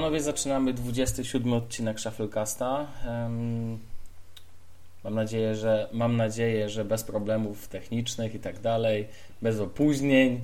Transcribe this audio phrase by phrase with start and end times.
[0.00, 2.86] panowie, zaczynamy 27 odcinek Shufflecasta.
[5.04, 9.06] Mam nadzieję, że mam nadzieję, że bez problemów technicznych i tak dalej,
[9.42, 10.40] bez opóźnień.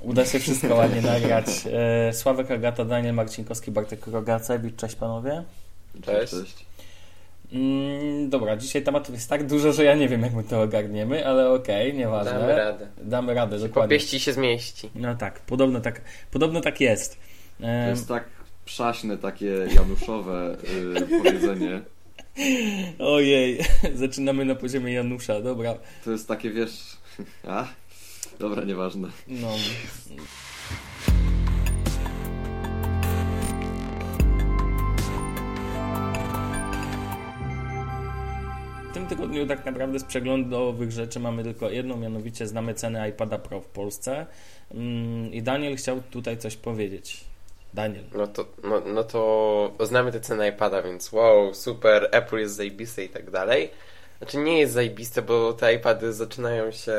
[0.00, 1.46] Uda się wszystko ładnie nagrać.
[1.72, 4.76] E, Sławek Agata, Daniel Marcinkowski, Bartek Rogacewicz.
[4.76, 5.42] Cześć panowie.
[6.02, 6.32] Cześć.
[6.32, 6.66] Cześć.
[7.52, 11.26] Mm, dobra, dzisiaj tematów jest tak dużo, że ja nie wiem, jak my to ogarniemy,
[11.26, 12.32] ale okej, okay, nieważne.
[12.32, 12.86] Damy radę.
[12.98, 13.96] Damy radę, dokładnie.
[13.96, 14.90] Popieści się zmieści.
[14.94, 17.18] No tak, podobno tak, podobno tak jest.
[17.60, 18.33] To jest tak
[18.64, 20.56] przaśne, takie januszowe
[20.94, 21.82] yy, powiedzenie.
[22.98, 23.58] Ojej,
[23.94, 25.74] zaczynamy na poziomie Janusza, dobra.
[26.04, 26.96] To jest takie, wiesz...
[27.48, 27.66] A?
[28.38, 29.08] Dobra, nieważne.
[29.28, 29.48] No.
[38.90, 43.38] W tym tygodniu tak naprawdę z przeglądowych rzeczy mamy tylko jedną, mianowicie znamy ceny iPada
[43.38, 44.26] Pro w Polsce.
[44.70, 47.24] Mm, I Daniel chciał tutaj coś powiedzieć.
[47.74, 48.04] Daniel.
[48.14, 53.04] No to, no, no to znamy te ceny iPada, więc wow, super, Apple jest zajebiste
[53.04, 53.70] i tak dalej.
[54.18, 56.94] Znaczy nie jest zajebiste, bo te iPady zaczynają się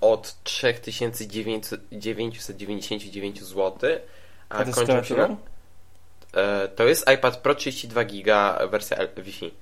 [0.00, 3.90] od 3999 zł,
[4.48, 5.36] a, a kończą się na...
[6.34, 9.54] E, to jest iPad Pro 32 GB wersja Wi-Fi.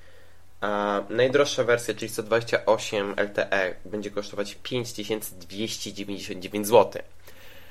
[0.60, 7.02] A najdroższa wersja, czyli 128 LTE, będzie kosztować 5299 zł.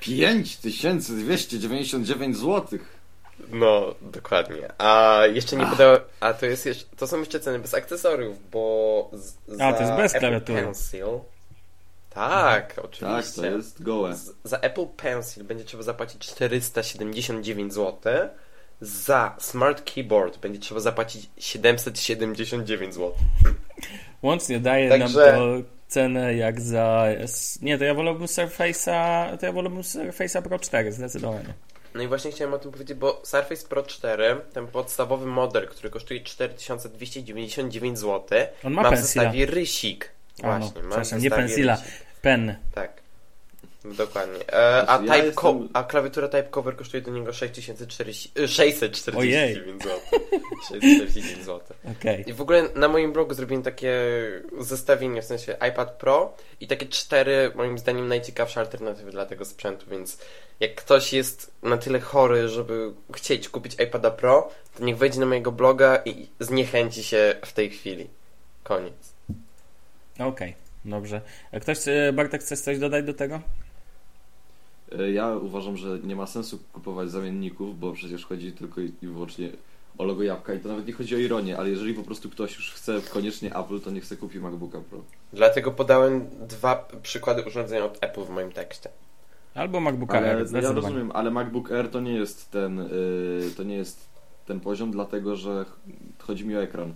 [0.02, 2.78] 5299 zł.
[3.52, 4.68] No, dokładnie.
[4.78, 6.00] A jeszcze nie podałem.
[6.20, 9.92] A to jest jeszcze, to są jeszcze ceny bez akcesoriów, bo z, A, to jest
[9.92, 10.62] bez klawiatury.
[10.62, 11.06] Pencil.
[12.10, 13.42] Tak, oczywiście.
[13.42, 14.16] Tak, to jest gołe.
[14.16, 18.12] Z, za Apple Pencil będzie trzeba zapłacić 479 zł.
[18.80, 23.14] Za Smart Keyboard będzie trzeba zapłacić 779 zł.
[24.22, 25.32] Łącznie daje Także...
[25.32, 27.06] nam to cenę jak za...
[27.62, 31.54] Nie, to ja wolałbym Surface'a to ja wolałbym Surface'a Pro 4 zdecydowanie.
[31.94, 35.90] No i właśnie chciałem o tym powiedzieć, bo Surface Pro 4, ten podstawowy model, który
[35.90, 40.08] kosztuje 4299 zł, On ma, ma w zestawie rysik.
[40.42, 41.78] A, no, Właśnie, ma nie pensila,
[42.22, 42.56] pen.
[42.74, 43.01] Tak.
[43.84, 44.52] Dokładnie.
[44.52, 45.68] E, a, ja type jestem...
[45.72, 50.00] a klawiatura Type Cover kosztuje do niego 649 zł.
[50.62, 51.60] 649 zł.
[52.00, 52.24] Okay.
[52.26, 53.92] I w ogóle na moim blogu zrobiłem takie
[54.58, 59.86] zestawienie, w sensie iPad Pro i takie cztery, moim zdaniem, najciekawsze alternatywy dla tego sprzętu,
[59.90, 60.18] więc
[60.60, 65.26] jak ktoś jest na tyle chory, żeby chcieć kupić iPada Pro, to niech wejdzie na
[65.26, 68.08] mojego bloga i zniechęci się w tej chwili.
[68.62, 69.12] Koniec.
[70.14, 70.54] Okej, okay,
[70.84, 71.20] dobrze.
[71.62, 73.40] Ktoś, e, Bartek, chce coś dodać do tego?
[74.98, 79.50] E, ja uważam, że nie ma sensu kupować zamienników, bo przecież chodzi tylko i wyłącznie
[79.98, 82.56] o logo jabłka i to nawet nie chodzi o ironię, ale jeżeli po prostu ktoś
[82.56, 84.98] już chce koniecznie Apple, to niech chce kupi MacBooka Pro.
[85.32, 88.90] Dlatego podałem dwa przykłady urządzenia od Apple w moim tekście.
[89.54, 90.62] Albo MacBook ale, Air.
[90.62, 94.08] Ja rozumiem, ale MacBook Air to nie jest ten yy, to nie jest
[94.46, 95.64] ten poziom, dlatego że
[96.18, 96.94] chodzi mi o ekran.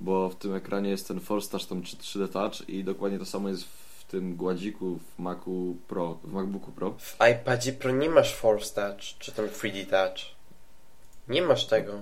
[0.00, 3.48] Bo w tym ekranie jest ten Force Touch, tam 3D Touch i dokładnie to samo
[3.48, 3.83] jest w
[4.14, 6.94] tym gładziku w Macu Pro, w MacBooku Pro.
[6.98, 10.18] W iPadzie Pro nie masz Force Touch, czy tam 3D Touch.
[11.28, 11.92] Nie masz tego.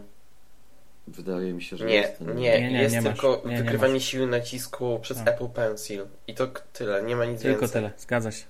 [1.06, 2.20] Wydaje mi się, że nie, jest.
[2.20, 5.24] Nie, nie, jest nie tylko nie, wykrywanie siły nacisku przez A.
[5.24, 6.06] Apple Pencil.
[6.26, 7.80] I to tyle, nie ma nic tylko więcej.
[7.82, 8.44] Tylko tyle, zgadza się.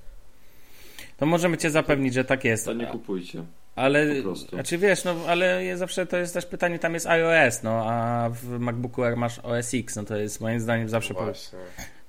[1.17, 2.65] To możemy cię zapewnić, że tak jest.
[2.65, 3.45] To nie kupujcie.
[3.77, 4.07] Ale,
[4.49, 8.59] znaczy wiesz, no ale zawsze to jest też pytanie, tam jest iOS, no a w
[8.59, 11.15] MacBooku Air masz OS X, no to jest moim zdaniem zawsze...
[11.15, 11.33] Po,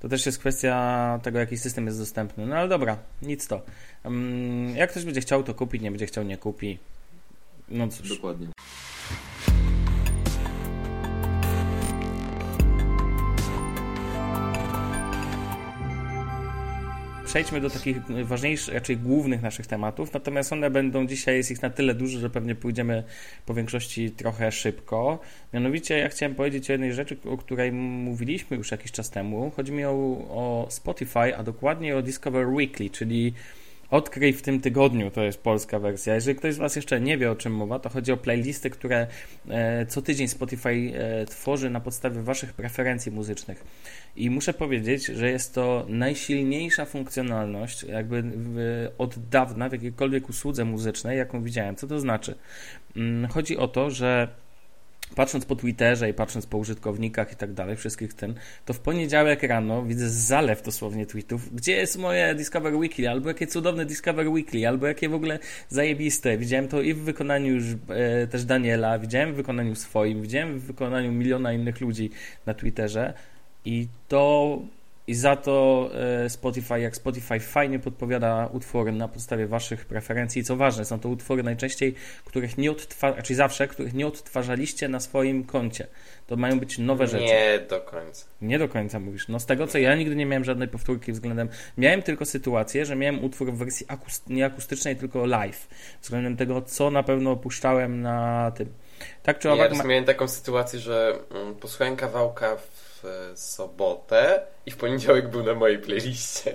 [0.03, 2.45] to też jest kwestia tego, jaki system jest dostępny.
[2.45, 3.61] No ale dobra, nic to.
[4.03, 6.79] Um, jak ktoś będzie chciał, to kupi, nie będzie chciał, nie kupi.
[7.69, 8.09] No cóż.
[8.09, 8.47] Dokładnie.
[17.33, 21.69] Przejdźmy do takich ważniejszych, raczej głównych naszych tematów, natomiast one będą dzisiaj, jest ich na
[21.69, 23.03] tyle dużo, że pewnie pójdziemy
[23.45, 25.19] po większości trochę szybko.
[25.53, 29.51] Mianowicie ja chciałem powiedzieć o jednej rzeczy, o której mówiliśmy już jakiś czas temu.
[29.55, 29.91] Chodzi mi o,
[30.29, 33.33] o Spotify, a dokładnie o Discover Weekly, czyli
[33.93, 36.15] Odkryj w tym tygodniu, to jest polska wersja.
[36.15, 39.07] Jeżeli ktoś z Was jeszcze nie wie, o czym mowa, to chodzi o playlisty, które
[39.49, 43.63] e, co tydzień Spotify e, tworzy na podstawie Waszych preferencji muzycznych.
[44.15, 48.23] I muszę powiedzieć, że jest to najsilniejsza funkcjonalność, jakby
[48.97, 51.75] od dawna w jakiejkolwiek usłudze muzycznej, jaką widziałem.
[51.75, 52.35] Co to znaczy?
[52.95, 54.27] Mm, chodzi o to, że
[55.15, 59.43] patrząc po Twitterze i patrząc po użytkownikach i tak dalej, wszystkich tym, to w poniedziałek
[59.43, 64.67] rano widzę zalew dosłownie tweetów, gdzie jest moje Discover Weekly, albo jakie cudowne Discover Weekly,
[64.67, 65.39] albo jakie w ogóle
[65.69, 66.37] zajebiste.
[66.37, 70.63] Widziałem to i w wykonaniu już e, też Daniela, widziałem w wykonaniu swoim, widziałem w
[70.63, 72.09] wykonaniu miliona innych ludzi
[72.45, 73.13] na Twitterze.
[73.65, 74.59] I to
[75.07, 75.89] i za to
[76.25, 80.43] e, Spotify, jak Spotify fajnie podpowiada utwory na podstawie waszych preferencji.
[80.43, 81.95] Co ważne, są to utwory najczęściej,
[82.25, 85.87] których nie odtwarzacie, czyli zawsze, których nie odtwarzaliście na swoim koncie.
[86.27, 87.23] To mają być nowe rzeczy.
[87.25, 88.25] Nie do końca.
[88.41, 89.27] Nie do końca mówisz.
[89.27, 91.49] No z tego co ja nigdy nie miałem żadnej powtórki względem.
[91.77, 94.29] Miałem tylko sytuację, że miałem utwór w wersji akust...
[94.29, 95.67] nie akustycznej, tylko live.
[96.01, 98.69] Względem tego, co na pewno opuszczałem na tym.
[99.23, 99.69] Tak czy Ja owak.
[99.69, 102.72] raz ma- miałem taką sytuację, że mm, posłuchałem kawałka w
[103.05, 106.53] e, sobotę i w poniedziałek był na mojej playliście.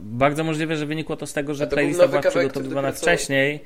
[0.00, 3.60] Bardzo możliwe, że wynikło to z tego, że playlista była kawałek, przygotowywana wcześniej.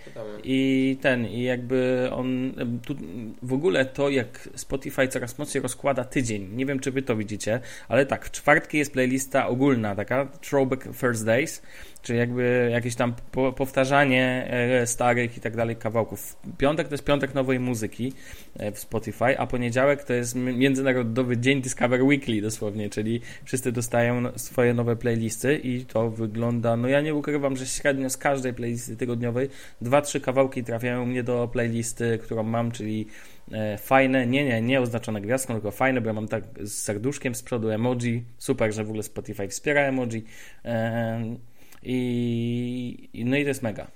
[0.44, 2.52] I ten, i jakby on,
[2.84, 2.94] tu,
[3.42, 7.60] w ogóle to jak Spotify coraz mocniej rozkłada tydzień, nie wiem czy wy to widzicie,
[7.88, 11.62] ale tak, w czwartki jest playlista ogólna, taka Throwback Thursdays,
[12.06, 16.36] czyli jakby jakieś tam po, powtarzanie e, starych i tak dalej kawałków.
[16.58, 18.12] Piątek to jest piątek nowej muzyki
[18.58, 24.20] e, w Spotify, a poniedziałek to jest Międzynarodowy Dzień Discover Weekly dosłownie, czyli wszyscy dostają
[24.20, 28.54] no- swoje nowe playlisty i to wygląda, no ja nie ukrywam, że średnio z każdej
[28.54, 29.48] playlisty tygodniowej
[29.80, 33.06] dwa, trzy kawałki trafiają mnie do playlisty, którą mam, czyli
[33.52, 37.34] e, fajne, nie, nie, nie oznaczone gwiazdką, tylko fajne, bo ja mam tak z serduszkiem
[37.34, 40.24] z przodu emoji, super, że w ogóle Spotify wspiera emoji
[40.64, 41.36] e,
[41.88, 43.86] i, no i to jest mega.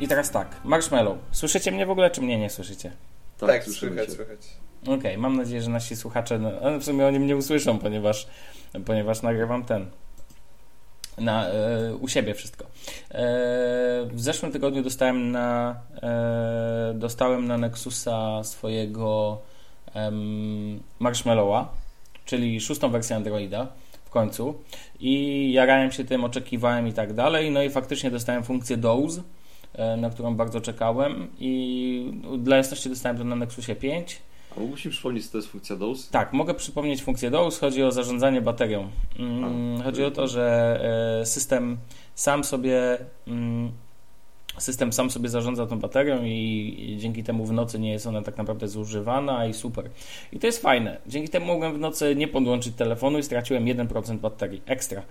[0.00, 1.18] I teraz tak, Marshmallow.
[1.30, 2.92] Słyszycie mnie w ogóle, czy mnie nie słyszycie?
[3.38, 4.38] Tak, słyszymy słychać, słychać.
[4.98, 8.26] Okej, mam nadzieję, że nasi słuchacze, no, w sumie oni mnie usłyszą, ponieważ,
[8.86, 9.86] ponieważ nagrywam ten
[11.20, 12.64] na, e, u siebie wszystko.
[12.64, 12.68] E,
[14.12, 19.38] w zeszłym tygodniu dostałem na e, dostałem na Nexusa swojego
[20.98, 21.74] Marshmallowa,
[22.24, 23.66] czyli szóstą wersję Androida
[24.04, 24.54] w końcu.
[25.00, 29.22] I jarałem się tym, oczekiwałem i tak dalej, no i faktycznie dostałem funkcję Doze,
[29.74, 31.28] e, na którą bardzo czekałem.
[31.38, 34.22] I dla jasności dostałem to na Nexusie 5
[34.56, 36.08] A mógłbyś mi przypomnieć, co to jest funkcja DOS?
[36.08, 37.58] tak, mogę przypomnieć funkcję DOS.
[37.58, 38.90] Chodzi o zarządzanie baterią.
[39.18, 39.84] Mm, A.
[39.84, 40.80] Chodzi o to, że
[41.20, 41.76] e, system
[42.14, 43.72] sam sobie mm,
[44.58, 48.36] system sam sobie zarządza tą baterią i, dzięki temu w nocy nie jest ona tak
[48.36, 49.90] naprawdę zużywana i super.
[50.32, 50.96] I to jest fajne.
[51.06, 55.02] Dzięki temu mogłem w nocy nie podłączyć telefonu i straciłem 1% baterii ekstra.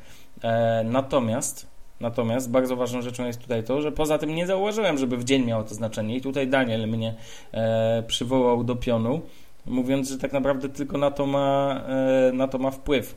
[0.43, 1.67] E, natomiast
[1.99, 5.45] Natomiast bardzo ważną rzeczą jest tutaj to, że poza tym nie zauważyłem, żeby w dzień
[5.45, 7.15] miało to znaczenie i tutaj Daniel mnie
[7.51, 9.21] e, przywołał do pionu,
[9.65, 13.15] mówiąc, że tak naprawdę tylko na to ma, e, na to ma wpływ.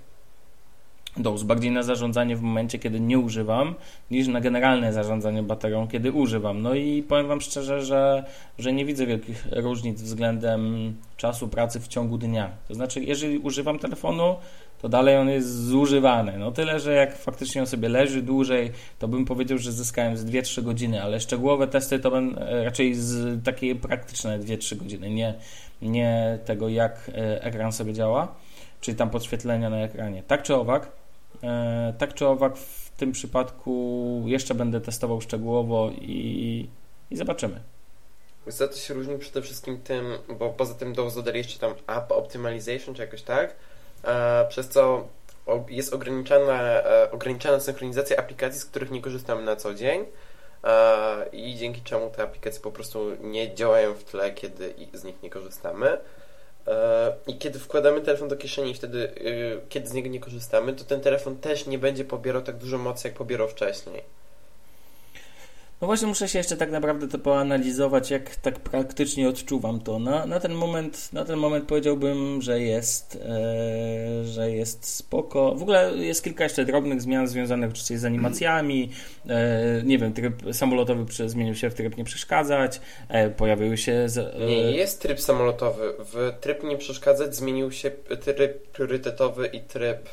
[1.17, 3.75] DOS bardziej na zarządzanie w momencie, kiedy nie używam,
[4.11, 6.63] niż na generalne zarządzanie baterią, kiedy używam.
[6.63, 8.25] No i powiem Wam szczerze, że,
[8.59, 12.51] że nie widzę wielkich różnic względem czasu pracy w ciągu dnia.
[12.69, 14.37] To znaczy, jeżeli używam telefonu,
[14.83, 16.39] to dalej on jest zużywany.
[16.39, 20.25] No tyle, że jak faktycznie on sobie leży dłużej, to bym powiedział, że zyskałem z
[20.25, 25.35] 2-3 godziny, ale szczegółowe testy to będą e, raczej z takie praktyczne 2-3 godziny, nie,
[25.83, 28.35] nie tego, jak e, ekran sobie działa,
[28.81, 30.23] czyli tam podświetlenia na ekranie.
[30.27, 30.93] Tak czy owak,
[31.43, 36.69] e, tak czy owak w tym przypadku jeszcze będę testował szczegółowo i,
[37.11, 37.61] i zobaczymy.
[38.51, 40.07] Co, to się różni przede wszystkim tym,
[40.39, 43.57] bo poza tym DOS dodali jeszcze tam App Optimization czy jakoś tak,
[44.49, 45.09] przez co
[45.69, 50.05] jest ograniczona, e, ograniczona synchronizacja aplikacji, z których nie korzystamy na co dzień
[50.65, 55.23] e, i dzięki czemu te aplikacje po prostu nie działają w tle, kiedy z nich
[55.23, 55.99] nie korzystamy.
[56.67, 60.73] E, I kiedy wkładamy telefon do kieszeni i wtedy, y, kiedy z niego nie korzystamy,
[60.73, 64.22] to ten telefon też nie będzie pobierał tak dużo mocy, jak pobierał wcześniej.
[65.83, 69.99] No właśnie muszę się jeszcze tak naprawdę to poanalizować, jak tak praktycznie odczuwam to.
[69.99, 75.55] Na, na, ten, moment, na ten moment powiedziałbym, że jest, e, że jest spoko.
[75.55, 78.91] W ogóle jest kilka jeszcze drobnych zmian związanych oczywiście z animacjami.
[79.29, 82.81] E, nie wiem, tryb samolotowy zmienił się w tryb nie przeszkadzać.
[83.09, 84.09] E, pojawiły się...
[84.09, 85.93] Z, e, Nie, jest tryb samolotowy.
[85.99, 90.09] W tryb nie przeszkadzać zmienił się tryb priorytetowy i tryb.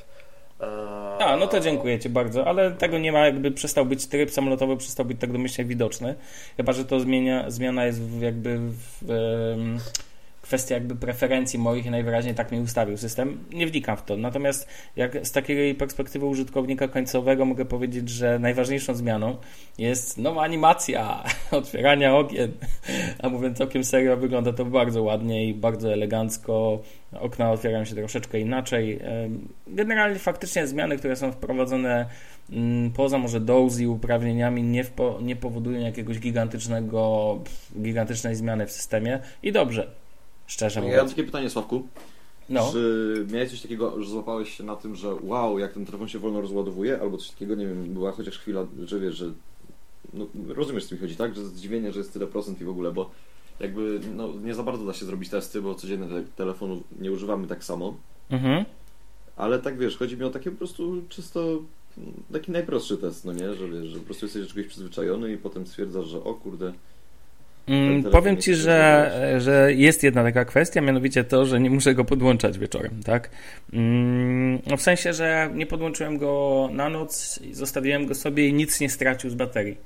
[1.19, 4.77] A, no to dziękuję Ci bardzo, ale tego nie ma, jakby przestał być tryb samolotowy,
[4.77, 6.15] przestał być tak domyślnie widoczny.
[6.57, 9.03] Chyba, że to zmienia, zmiana jest w, jakby w,
[10.49, 13.37] kwestia jakby preferencji moich i najwyraźniej tak mi ustawił system.
[13.53, 14.17] Nie wnikam w to.
[14.17, 19.37] Natomiast jak z takiej perspektywy użytkownika końcowego mogę powiedzieć, że najważniejszą zmianą
[19.77, 22.51] jest nowa animacja otwierania okien.
[23.19, 26.79] A mówiąc całkiem serio, wygląda to bardzo ładnie i bardzo elegancko.
[27.19, 28.99] Okna otwierają się troszeczkę inaczej.
[29.67, 32.05] Generalnie faktycznie zmiany, które są wprowadzone
[32.51, 37.39] mm, poza może dozy i uprawnieniami nie, wpo, nie powodują jakiegoś gigantycznego,
[37.81, 39.98] gigantycznej zmiany w systemie i dobrze,
[40.49, 41.03] szczerze Ja- Ja mówiąc.
[41.03, 41.87] mam takie pytanie, Sławku.
[42.49, 42.69] No.
[42.71, 46.19] Czy miałeś coś takiego, że złapałeś się na tym, że wow, jak ten telefon się
[46.19, 49.31] wolno rozładowuje, albo coś takiego, nie wiem, była chociaż chwila, że wiesz, że
[50.13, 51.35] no, rozumiesz, co mi chodzi, tak?
[51.35, 53.09] Że zdziwienie, że jest tyle procent i w ogóle, bo
[53.59, 57.47] jakby no, nie za bardzo da się zrobić testy, bo codziennie te, telefonu nie używamy
[57.47, 57.97] tak samo.
[58.29, 58.65] Mhm.
[59.35, 61.59] Ale tak wiesz, chodzi mi o takie po prostu czysto
[62.33, 63.53] taki najprostszy test, no nie?
[63.53, 66.73] Że wiesz, że po prostu jesteś do czegoś przyzwyczajony i potem stwierdzasz, że o kurde,
[67.67, 72.05] Mm, powiem ci, że, że jest jedna taka kwestia, mianowicie to, że nie muszę go
[72.05, 73.29] podłączać wieczorem, tak?
[73.73, 78.79] Mm, no w sensie, że nie podłączyłem go na noc, zostawiłem go sobie i nic
[78.79, 79.77] nie stracił z baterii.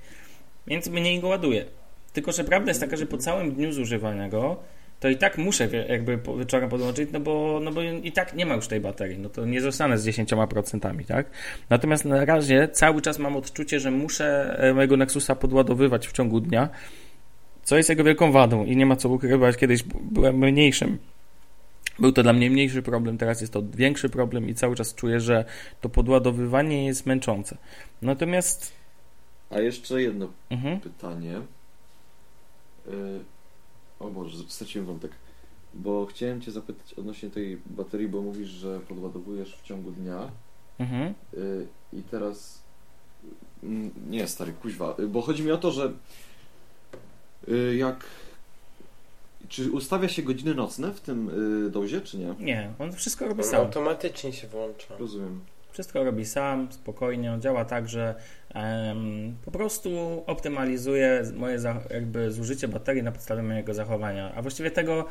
[0.67, 1.65] Więc mniej go ładuję.
[2.13, 4.57] Tylko, że prawda jest taka, że po całym dniu zużywania go,
[5.03, 8.55] to i tak muszę jakby wieczorem podłączyć, no bo, no bo i tak nie ma
[8.55, 11.25] już tej baterii, no to nie zostanę z 10%, tak?
[11.69, 16.39] Natomiast na razie cały czas mam odczucie, że muszę e, mojego Nexusa podładowywać w ciągu
[16.39, 16.69] dnia,
[17.63, 19.57] co jest jego wielką wadą i nie ma co ukrywać.
[19.57, 20.97] Kiedyś byłem mniejszym.
[21.99, 25.19] Był to dla mnie mniejszy problem, teraz jest to większy problem i cały czas czuję,
[25.19, 25.45] że
[25.81, 27.57] to podładowywanie jest męczące.
[28.01, 28.71] Natomiast.
[29.49, 30.79] A jeszcze jedno Mhm.
[30.79, 31.41] pytanie.
[32.87, 32.93] Yy,
[33.99, 35.11] o Boże, straciłem wątek.
[35.73, 40.29] Bo chciałem Cię zapytać odnośnie tej baterii, bo mówisz, że podładowujesz w ciągu dnia.
[40.79, 41.13] Mhm.
[41.33, 42.63] Yy, I teraz.
[43.63, 44.95] Mm, Nie, stary, kuźwa.
[44.99, 45.91] Yy, Bo chodzi mi o to, że.
[47.47, 48.05] Yy, Jak.
[49.49, 51.31] Czy ustawia się godziny nocne w tym
[51.63, 52.33] yy, dozie, czy nie?
[52.39, 53.59] Nie, on wszystko robi On sam.
[53.61, 54.97] automatycznie się włącza.
[54.99, 55.39] Rozumiem.
[55.71, 57.33] Wszystko robi sam, spokojnie.
[57.33, 58.15] On działa tak, że
[58.53, 61.59] em, po prostu optymalizuje moje
[61.89, 64.33] jakby zużycie baterii na podstawie mojego zachowania.
[64.35, 65.05] A właściwie tego,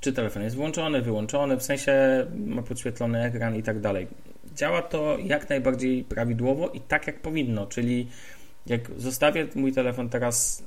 [0.00, 4.06] czy telefon jest włączony, wyłączony, w sensie ma podświetlony ekran i tak dalej.
[4.54, 8.08] Działa to jak najbardziej prawidłowo i tak jak powinno, czyli
[8.66, 10.62] jak zostawię mój telefon teraz.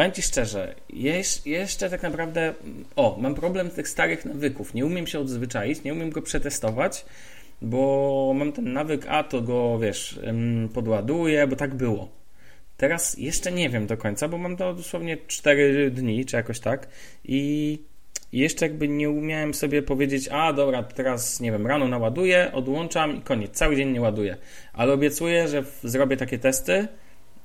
[0.00, 2.54] Powiem Ci szczerze, jeż, jeszcze tak naprawdę.
[2.96, 4.74] O, mam problem tych starych nawyków.
[4.74, 7.04] Nie umiem się odzwyczaić, nie umiem go przetestować
[7.62, 10.20] bo mam ten nawyk, a to go, wiesz,
[10.74, 12.08] podładuję, bo tak było.
[12.76, 16.88] Teraz jeszcze nie wiem do końca, bo mam to dosłownie 4 dni, czy jakoś tak
[17.24, 17.78] i
[18.32, 23.20] jeszcze jakby nie umiałem sobie powiedzieć, a dobra, teraz, nie wiem, rano naładuję, odłączam i
[23.20, 24.36] koniec, cały dzień nie ładuję.
[24.72, 26.88] Ale obiecuję, że zrobię takie testy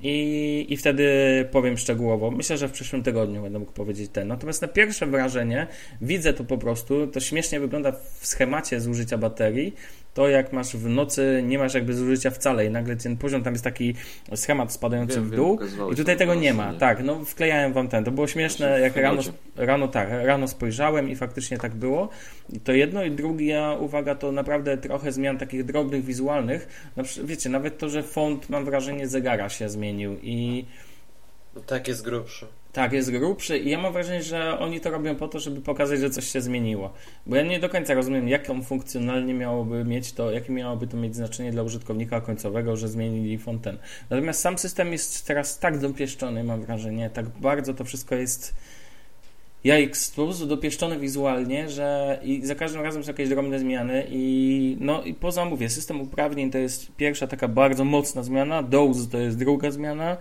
[0.02, 1.06] i, i wtedy
[1.52, 2.32] powiem szczegółowo.
[2.32, 4.28] Myślę, że w przyszłym tygodniu będę mógł powiedzieć ten.
[4.28, 5.68] Natomiast na pierwsze wrażenie
[6.02, 9.74] widzę to po prostu, to śmiesznie wygląda w schemacie zużycia baterii,
[10.16, 13.54] to jak masz w nocy, nie masz jakby zużycia wcale i nagle ten poziom, tam
[13.54, 13.96] jest taki
[14.36, 16.64] schemat spadający Wiem, w wiem, dół pokazywałeś i tutaj tego nie ma.
[16.64, 16.80] stronie.
[16.80, 19.22] Tak, no wklejałem wam ten, to było śmieszne, Znaczy, jak rano,
[19.56, 22.10] rano tak, rano spojrzałem i faktycznie tak było.
[22.54, 26.92] I to jedno i druga uwaga to naprawdę trochę zmian takich drobnych, wizualnych.
[26.96, 30.66] Na przykład, wiecie, nawet to, że font mam wrażenie zegara się zmienił i
[31.66, 32.46] Tak jest grubszy.
[32.76, 36.00] Tak, jest grubszy i ja mam wrażenie, że oni to robią po to, żeby pokazać,
[36.00, 36.94] że coś się zmieniło.
[37.26, 41.16] Bo ja nie do końca rozumiem, jaką funkcjonalnie miałoby mieć to, jakie miałoby to mieć
[41.16, 43.78] znaczenie dla użytkownika końcowego, że zmienili font ten.
[44.10, 48.56] Natomiast sam system jest teraz tak dopieszczony, mam wrażenie, tak bardzo to wszystko jest
[49.64, 54.78] jajks, po prostu dopieszczone wizualnie, że i za każdym razem są jakieś drobne zmiany i
[54.80, 59.18] no i poza mówię, system uprawnień to jest pierwsza taka bardzo mocna zmiana, dose to
[59.18, 60.18] jest druga zmiana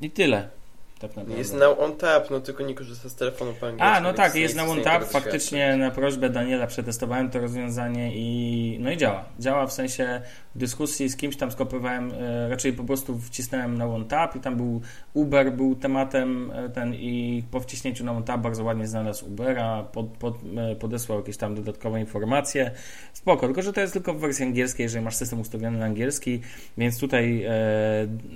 [0.00, 0.59] i tyle.
[1.00, 1.38] Tak naprawdę.
[1.38, 3.96] Jest now on tap, no tylko nie korzysta z telefonu po angielsku.
[3.96, 5.00] A, no tak, jest na OneTap.
[5.00, 9.24] tego Faktycznie na prośbę Daniela przetestowałem to rozwiązanie i no i działa.
[9.38, 10.22] Działa w sensie
[10.54, 14.56] w dyskusji z kimś tam skopiowałem, e, raczej po prostu wcisnąłem na OneTap i tam
[14.56, 14.80] był
[15.14, 20.06] Uber, był tematem e, ten i po wciśnięciu na OneTap bardzo ładnie znalazł Ubera, pod,
[20.06, 22.70] pod, e, podesłał jakieś tam dodatkowe informacje.
[23.12, 26.40] Spoko, tylko że to jest tylko w wersji angielskiej, jeżeli masz system ustawiony na angielski,
[26.78, 27.52] więc tutaj e,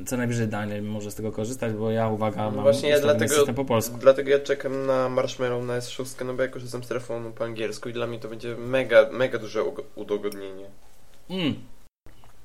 [0.07, 3.55] co najwyżej Daniel może z tego korzystać, bo ja uwaga, mam właśnie ja dlatego, system
[3.55, 3.97] po polsku.
[4.01, 7.89] dlatego ja czekam na Marshmallow na S6, no bo ja korzystam z telefonu po angielsku
[7.89, 9.61] i dla mnie to będzie mega, mega duże
[9.95, 10.67] udogodnienie.
[11.31, 11.55] Mm.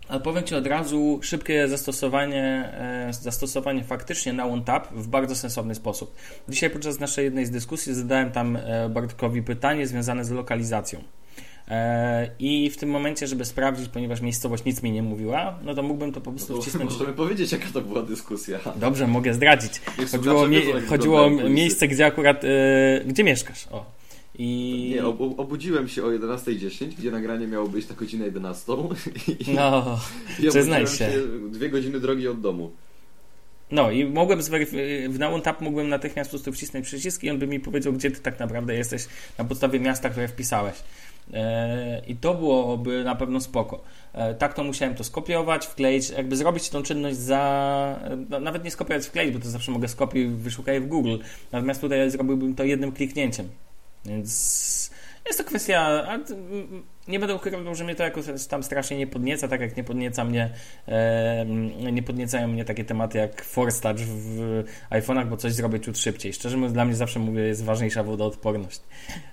[0.09, 5.75] Ale powiem Ci od razu, szybkie zastosowanie, e, zastosowanie faktycznie na OneTap w bardzo sensowny
[5.75, 6.15] sposób.
[6.49, 11.03] Dzisiaj podczas naszej jednej z dyskusji zadałem tam e, Bartkowi pytanie związane z lokalizacją.
[11.69, 15.83] E, I w tym momencie, żeby sprawdzić, ponieważ miejscowość nic mi nie mówiła, no to
[15.83, 16.91] mógłbym to po prostu wcisnąć.
[16.91, 18.59] możemy powiedzieć, jaka to była dyskusja.
[18.75, 19.81] Dobrze, mogę zdradzić.
[20.11, 22.47] Chodziło, jak chodziło o miejsce, gdzie akurat, e,
[23.05, 23.67] gdzie mieszkasz.
[23.71, 23.85] O.
[24.35, 24.91] I...
[24.95, 28.73] Nie, ob ob- obudziłem się o 11.10, gdzie nagranie miało być na godzinę 11.
[29.47, 29.99] I, No,
[30.39, 31.09] i przyznaj się.
[31.51, 32.71] dwie godziny drogi od domu.
[33.71, 37.47] No i mogłem zweryf- w NaOnTap mogłem natychmiast po prostu wcisnąć przycisk i on by
[37.47, 39.05] mi powiedział, gdzie ty tak naprawdę jesteś
[39.37, 40.75] na podstawie miasta, które wpisałeś.
[41.33, 43.81] E, I to byłoby na pewno spoko.
[44.13, 47.99] E, Tak to musiałem to skopiować, wkleić, jakby zrobić tą czynność za...
[48.29, 51.17] no, Nawet nie skopiować, wkleić, bo to zawsze mogę skopiuj, wyszukaj w Google.
[51.51, 53.49] Natomiast tutaj zrobiłbym to jednym kliknięciem.
[54.05, 54.91] Więc
[55.29, 56.07] Jest to kwestia,
[57.07, 60.23] nie będę ukrywał, że mnie to jakoś tam strasznie nie podnieca, tak jak nie podnieca
[60.23, 60.49] mnie,
[61.91, 66.33] nie podniecają mnie takie tematy jak Force Touch w iPhone'ach, bo coś zrobię ciut szybciej.
[66.33, 68.81] Szczerze mówiąc, dla mnie zawsze mówię, jest ważniejsza wodoodporność.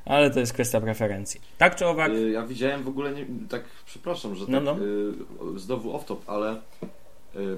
[0.05, 1.41] Ale to jest kwestia preferencji.
[1.59, 2.13] Tak czy owak?
[2.13, 4.87] Y, ja widziałem w ogóle, nie, tak, przepraszam, że no, tak, no.
[5.55, 6.57] Y, znowu off-top, ale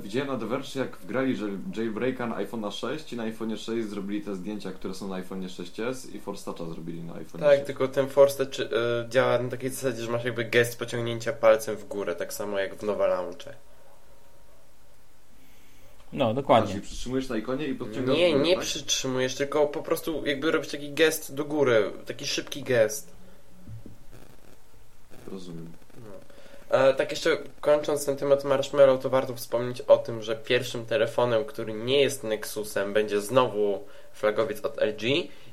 [0.03, 3.89] widziałem na The Verge, jak wgrali że jailbreaka na iPhone 6 i na iPhone 6
[3.89, 7.55] zrobili te zdjęcia, które są na iPhone 6s i Force Toucha zrobili na iPhone Tak,
[7.55, 7.67] 6.
[7.67, 11.77] tylko ten Force Touch y, działa na takiej zasadzie, że masz jakby gest pociągnięcia palcem
[11.77, 13.55] w górę, tak samo jak w Nowa Launche.
[16.13, 16.71] No, dokładnie.
[16.71, 18.65] Czyli przytrzymujesz na ikonie i podciągasz Nie, górę, nie tak?
[18.65, 23.13] przytrzymujesz, tylko po prostu jakby robisz taki gest do góry, taki szybki gest.
[25.33, 25.73] Rozumiem.
[26.71, 31.45] E, tak jeszcze kończąc ten temat Marshmallow, to warto wspomnieć o tym, że pierwszym telefonem,
[31.45, 35.03] który nie jest Nexusem, będzie znowu flagowiec od LG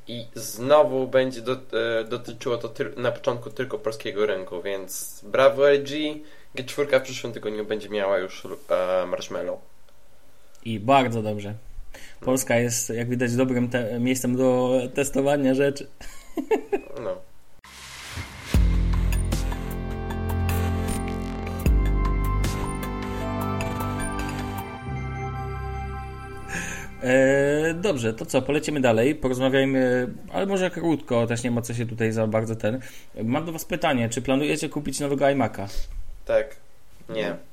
[0.08, 5.90] i znowu będzie do, e, dotyczyło to na początku tylko polskiego rynku, więc brawo LG,
[6.56, 9.60] G4 w przyszłym tygodniu będzie miała już e, Marshmallow.
[10.66, 11.54] I bardzo dobrze.
[12.22, 13.70] Polska jest, jak widać, dobrym
[14.00, 15.88] miejscem do testowania rzeczy.
[17.04, 17.18] No.
[27.76, 32.12] Dobrze, to co, polecimy dalej, porozmawiajmy, ale może krótko, też nie ma co się tutaj
[32.12, 32.80] za bardzo ten.
[33.24, 35.68] Mam do Was pytanie, czy planujecie kupić nowego iMac'a?
[36.26, 36.56] Tak.
[37.10, 37.36] Nie.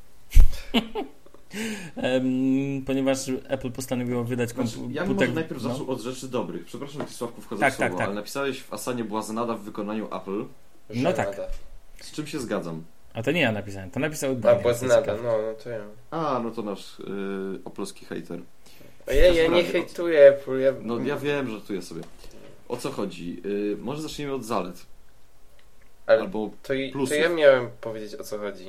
[2.87, 4.79] ponieważ Apple postanowiło wydać komputer.
[4.79, 5.73] Znaczy, ja bym może najpierw no.
[5.73, 6.65] zaczął od rzeczy dobrych.
[6.65, 8.07] Przepraszam, Ci Sławku wchodzę tak, w słowo, tak, tak.
[8.07, 10.45] ale napisałeś w Asanie Błazenada w wykonaniu Apple.
[10.95, 11.41] No tak.
[12.01, 12.85] Z czym się zgadzam.
[13.15, 14.61] A to nie ja napisałem, to napisał Daniel.
[14.61, 15.81] A Błazenada, no, no to ja.
[16.11, 18.41] A, no to nasz yy, opolski hater.
[19.07, 20.61] Ja, ja nie hejtuję Apple.
[20.61, 20.73] Ja...
[20.83, 22.03] No ja wiem, że tu jest sobie.
[22.69, 23.43] O co chodzi?
[23.45, 24.87] Yy, może zacznijmy od zalet.
[26.07, 27.17] Ale Albo to, plusów.
[27.17, 28.67] to ja miałem powiedzieć o co chodzi.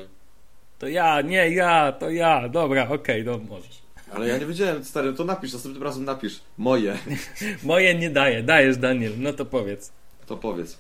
[0.80, 2.50] To ja, nie ja, to ja.
[2.50, 3.84] Dobra, okej, okay, no możesz.
[4.12, 6.40] Ale ja nie wiedziałem, stary, to napisz, następnym razem napisz.
[6.58, 6.98] Moje.
[7.64, 9.92] Moje nie daję, dajesz Daniel, no to powiedz.
[10.26, 10.78] To powiedz.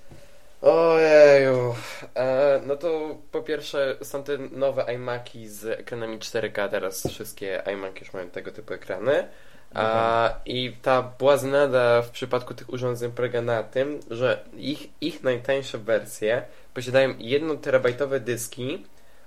[0.61, 1.75] Ojeju.
[2.15, 7.99] E, no to po pierwsze są te nowe iMaki z ekranami 4K, teraz wszystkie iMaki
[7.99, 9.27] już mają tego typu ekrany.
[9.73, 15.77] A, I ta błaznada w przypadku tych urządzeń polega na tym, że ich, ich najtańsze
[15.77, 18.85] wersje posiadają 1 terabajtowe dyski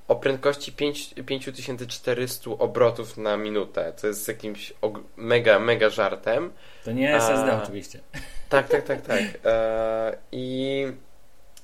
[0.09, 4.73] o prędkości 5, 5400 obrotów na minutę, co jest jakimś
[5.17, 6.53] mega, mega żartem.
[6.85, 8.01] To nie SSD A, oczywiście.
[8.49, 9.21] Tak, tak, tak, tak.
[9.45, 10.87] E, I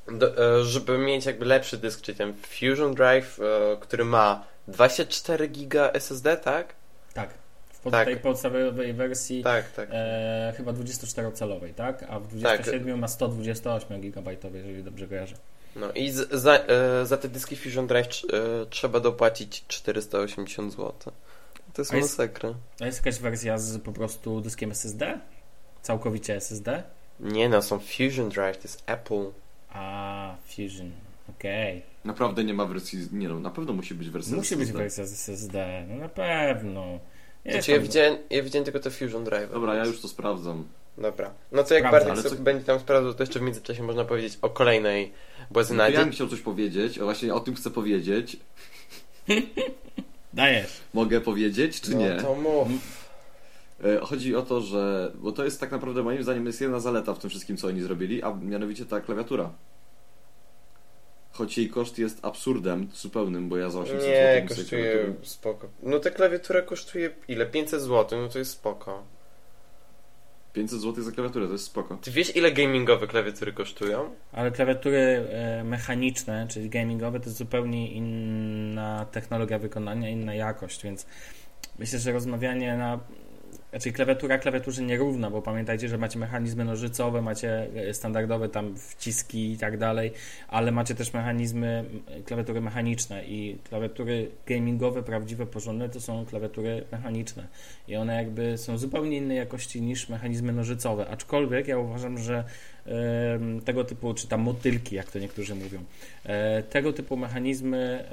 [0.08, 5.48] do, e, żeby mieć jakby lepszy dysk, czyli ten Fusion Drive, e, który ma 24
[5.48, 6.74] giga SSD, tak?
[7.14, 7.41] Tak.
[7.84, 8.04] W tak.
[8.04, 9.88] tej podstawowej wersji tak, tak.
[9.92, 12.02] E, chyba 24-calowej, tak?
[12.08, 12.96] A w 27 tak.
[12.96, 15.36] ma 128 GB, jeżeli dobrze kojarzę.
[15.76, 20.92] No i z, za, e, za te dyski Fusion Drive e, trzeba dopłacić 480 zł.
[21.72, 22.54] To jest masakra.
[22.80, 25.18] A jest jakaś wersja z po prostu dyskiem SSD?
[25.82, 26.82] Całkowicie SSD?
[27.20, 29.30] Nie no, są Fusion Drive, to jest Apple.
[29.70, 30.90] A, Fusion,
[31.30, 31.78] okej.
[31.78, 31.82] Okay.
[32.04, 35.12] Naprawdę nie ma wersji, nie no, na pewno musi być wersja Musi być wersja z
[35.12, 36.98] SSD, no na pewno.
[37.46, 39.52] Znaczy, ja, widziałem, ja widziałem tylko te Fusion Drive.
[39.52, 40.64] Dobra, ja już to sprawdzam.
[40.98, 41.30] Dobra.
[41.52, 42.36] No to jak Bartek co...
[42.36, 45.12] będzie tam sprawdzał, to jeszcze w międzyczasie można powiedzieć o kolejnej
[45.50, 45.94] błazynadzie.
[45.94, 48.36] No ja bym chciał coś powiedzieć, o właśnie o tym chcę powiedzieć.
[50.32, 50.80] Dajesz.
[50.94, 52.16] Mogę powiedzieć, czy no, nie?
[52.16, 52.68] to mów.
[53.84, 55.12] E, chodzi o to, że.
[55.14, 57.82] Bo to jest tak naprawdę moim zdaniem jest jedna zaleta w tym wszystkim, co oni
[57.82, 59.50] zrobili, a mianowicie ta klawiatura.
[61.32, 65.68] Choć jej koszt jest absurdem zupełnym, bo ja za 800 Nie, zł kosztuje spoko.
[65.82, 67.46] No ta klawiatura kosztuje ile?
[67.46, 69.02] 500 zł, no to jest spoko.
[70.52, 71.96] 500 zł za klawiaturę, to jest spoko.
[72.02, 74.14] Ty wiesz ile gamingowe klawiatury kosztują?
[74.32, 81.06] Ale klawiatury e, mechaniczne, czyli gamingowe, to jest zupełnie inna technologia wykonania, inna jakość, więc
[81.78, 83.00] myślę, że rozmawianie na
[83.72, 89.52] znaczy klawiatura klawiaturze nierówna, bo pamiętajcie, że macie mechanizmy nożycowe, macie e, standardowe tam wciski
[89.52, 90.12] i tak dalej,
[90.48, 91.84] ale macie też mechanizmy,
[92.24, 97.46] klawiatury mechaniczne i klawiatury gamingowe, prawdziwe, porządne to są klawiatury mechaniczne
[97.88, 102.44] i one jakby są zupełnie innej jakości niż mechanizmy nożycowe, aczkolwiek ja uważam, że
[103.64, 105.84] tego typu, czy tam motylki, jak to niektórzy mówią,
[106.24, 108.04] e, tego typu mechanizmy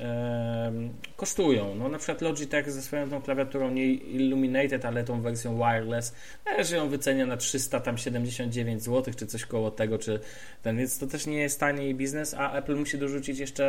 [1.16, 1.76] kosztują.
[1.76, 6.14] No, na przykład Logitech ze swoją tą klawiaturą nie Illuminated, ale tą wersją wireless,
[6.46, 10.20] należy ją wycenia na 379 zł, czy coś koło tego, czy
[10.64, 13.66] ten, więc to też nie jest tani biznes, a Apple musi dorzucić jeszcze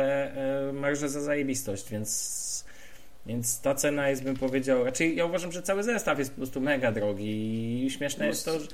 [0.69, 2.11] e, marżę za zajebistość, więc
[3.25, 6.61] Więc ta cena jest, bym powiedział, raczej ja uważam, że cały zestaw jest po prostu
[6.61, 8.67] mega drogi i śmieszne No, jest to, że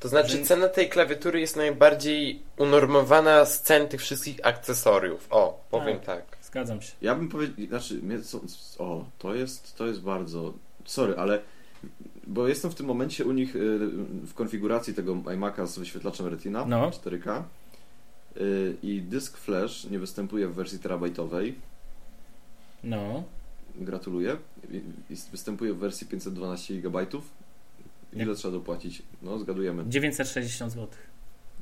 [0.00, 5.26] To znaczy, Że- cena tej klawiatury jest najbardziej unormowana z cen tych wszystkich akcesoriów.
[5.30, 6.24] O, powiem tak.
[6.42, 6.92] zgadzam się.
[7.02, 8.18] Ja bym powiedział, znaczy, mnie,
[8.78, 10.52] o, to jest, to jest bardzo,
[10.84, 11.38] sorry, ale,
[12.26, 13.78] bo jestem w tym momencie u nich y,
[14.26, 16.90] w konfiguracji tego iMac'a z wyświetlaczem Retina No.
[16.90, 17.42] 4K
[18.36, 21.54] y, i dysk flash nie występuje w wersji terabajtowej,
[22.84, 23.24] No.
[23.76, 24.36] gratuluję,
[25.32, 27.06] występuje w wersji 512 GB.
[28.12, 28.36] Ile Jak?
[28.36, 29.02] trzeba dopłacić?
[29.22, 29.84] No, zgadujemy.
[29.88, 30.88] 960 zł.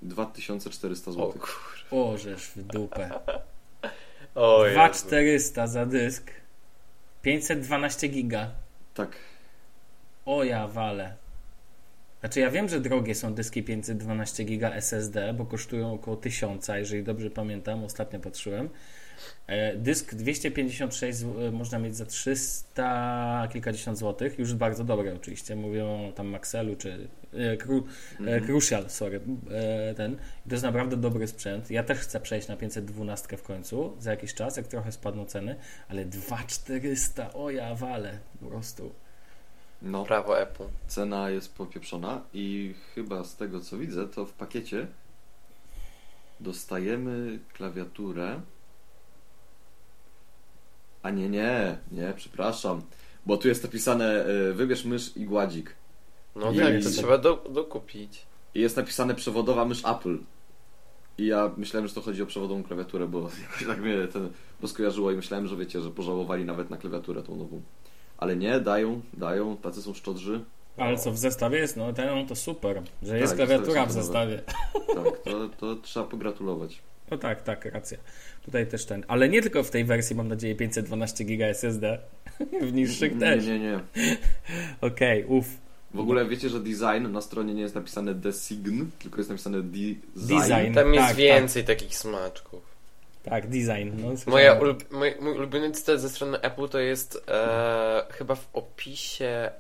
[0.03, 1.33] 2400 O zł.
[1.33, 1.49] kur...
[1.91, 3.11] Ożesz w dupę.
[4.35, 4.75] O Jezu.
[4.79, 6.31] 2400 za dysk.
[7.23, 8.51] 512 giga.
[8.95, 9.17] Tak.
[10.27, 11.15] O ja wale.
[12.21, 17.05] Znaczy ja wiem, że drogie są dyski 512 giga SSD, bo kosztują około 1000, jeżeli
[17.05, 18.69] dobrze pamiętam, ostatnio patrzyłem.
[19.47, 25.57] E, Dysk 256 zł- e, można mieć za 300 kilkadziesiąt złotych, już bardzo dobre oczywiście,
[25.57, 28.45] mówię o tam Maxelu czy e, Cru, e, Mhm.
[28.45, 30.13] Crucial, sorry, e, ten.
[30.47, 31.71] I To jest naprawdę dobry sprzęt.
[31.71, 35.57] Ja też chcę przejść na 512 w końcu, za jakiś czas, jak trochę spadną ceny,
[35.89, 38.93] ale 2400, o ja wale, po prostu.
[39.83, 40.65] No, Prawo Apple.
[40.87, 44.87] cena jest popieprzona i chyba z tego co widzę, to w pakiecie
[46.41, 48.41] dostajemy klawiaturę.
[51.03, 52.83] A nie, nie, nie, przepraszam.
[53.27, 55.75] Bo tu jest napisane y, wybierz mysz i gładzik.
[56.37, 58.27] No I- tak, to trzeba do, dokupić.
[58.55, 60.19] I jest napisane przewodowa mysz Apple.
[61.19, 64.31] I ja myślałem, że to chodzi o przewodową klawiaturę, bo jakoś tak mnie ten
[64.63, 67.63] rozkojarzyło i myślałem, że wiecie, że pożałowali nawet na klawiaturę tą nową.
[68.23, 70.45] Ale nie, dają, dają, tacy są szczodrzy.
[70.77, 71.77] Ale co w zestawie jest?
[71.77, 74.43] No ten to super, że jest Tak, klawiatura w zestawie.
[74.73, 76.79] Tak, to, to trzeba pogratulować.
[77.11, 77.99] No tak, tak, racja.
[78.45, 79.05] Tutaj też ten.
[79.09, 81.99] Ale nie tylko w tej wersji, mam nadzieję, 512 giga SSD.
[82.69, 83.47] w niższych Nie, też.
[83.47, 83.81] nie, nie.
[84.89, 85.47] Okej, uff.
[85.95, 90.01] W ogóle wiecie, że design na stronie nie jest napisane design, tylko jest napisane design.
[90.17, 90.75] Design.
[90.75, 92.72] Tam jest Tak, więcej takich smaczków.
[93.23, 93.91] Tak, design.
[93.97, 94.93] No, Moja ulub...
[94.93, 99.51] mój, mój ulubiony cytat ze strony Apple to jest e, chyba w opisie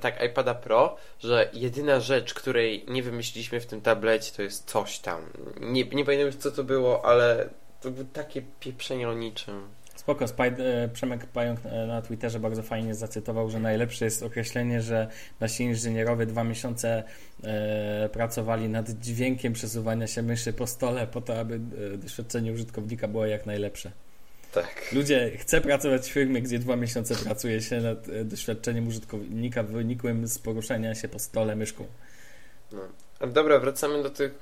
[0.00, 4.98] tak, iPada Pro, że jedyna rzecz, której nie wymyśliliśmy w tym tablecie, to jest coś
[4.98, 5.20] tam.
[5.60, 7.48] Nie, nie pamiętam już co to było, ale
[7.80, 9.68] to było takie pieprzenie o niczym.
[10.00, 14.82] Spoko, Spaj- e, Przemek Pająk e, na Twitterze bardzo fajnie zacytował, że najlepsze jest określenie,
[14.82, 15.08] że
[15.40, 17.02] nasi inżynierowie dwa miesiące
[17.44, 21.60] e, pracowali nad dźwiękiem przesuwania się myszy po stole po to, aby
[21.96, 23.90] doświadczenie użytkownika było jak najlepsze.
[24.52, 24.92] Tak.
[24.92, 30.38] Ludzie, chcę pracować w firmie, gdzie dwa miesiące pracuje się nad doświadczeniem użytkownika wynikłym z
[30.38, 31.86] poruszania się po stole myszką.
[32.72, 32.80] No.
[33.26, 34.34] Dobra, wracamy do tych.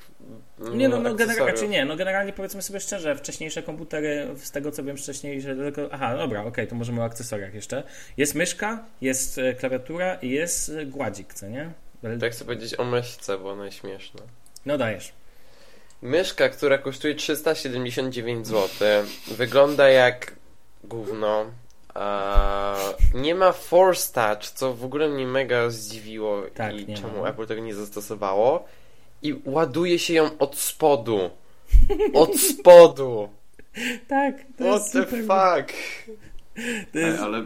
[0.61, 1.61] Nie, no, no generalnie, akcesoriów.
[1.61, 5.57] czy nie, no generalnie powiedzmy sobie szczerze, wcześniejsze komputery, z tego co wiem wcześniej, że
[5.57, 7.83] tylko, aha, dobra, okej, to możemy o akcesoriach jeszcze.
[8.17, 11.71] Jest myszka, jest e, klawiatura i jest e, gładzik, co nie?
[12.03, 14.21] Ja chcę powiedzieć o myszce, bo ona jest śmieszna.
[14.67, 15.13] No dajesz.
[16.03, 18.69] Myszka, która kosztuje 379 zł,
[19.27, 20.35] wygląda jak
[20.85, 21.47] gówno.
[21.95, 22.77] A,
[23.15, 27.29] nie ma Force Touch, co w ogóle mnie mega zdziwiło Tak, i czemu ma.
[27.29, 28.65] Apple tego nie zastosowało.
[29.23, 31.31] I ładuje się ją od spodu.
[32.15, 33.29] Od spodu!
[34.09, 35.21] Tak, to What jest the super.
[35.21, 35.77] fuck?
[36.93, 37.45] To Ej, jest, ale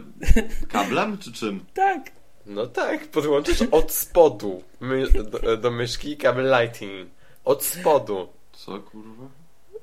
[0.71, 1.65] kablem czy czym?
[1.73, 2.11] tak.
[2.45, 7.09] No tak, podłączysz od spodu my, do, do myszki kabel Lightning.
[7.45, 8.27] Od spodu.
[8.51, 9.27] Co kurwa?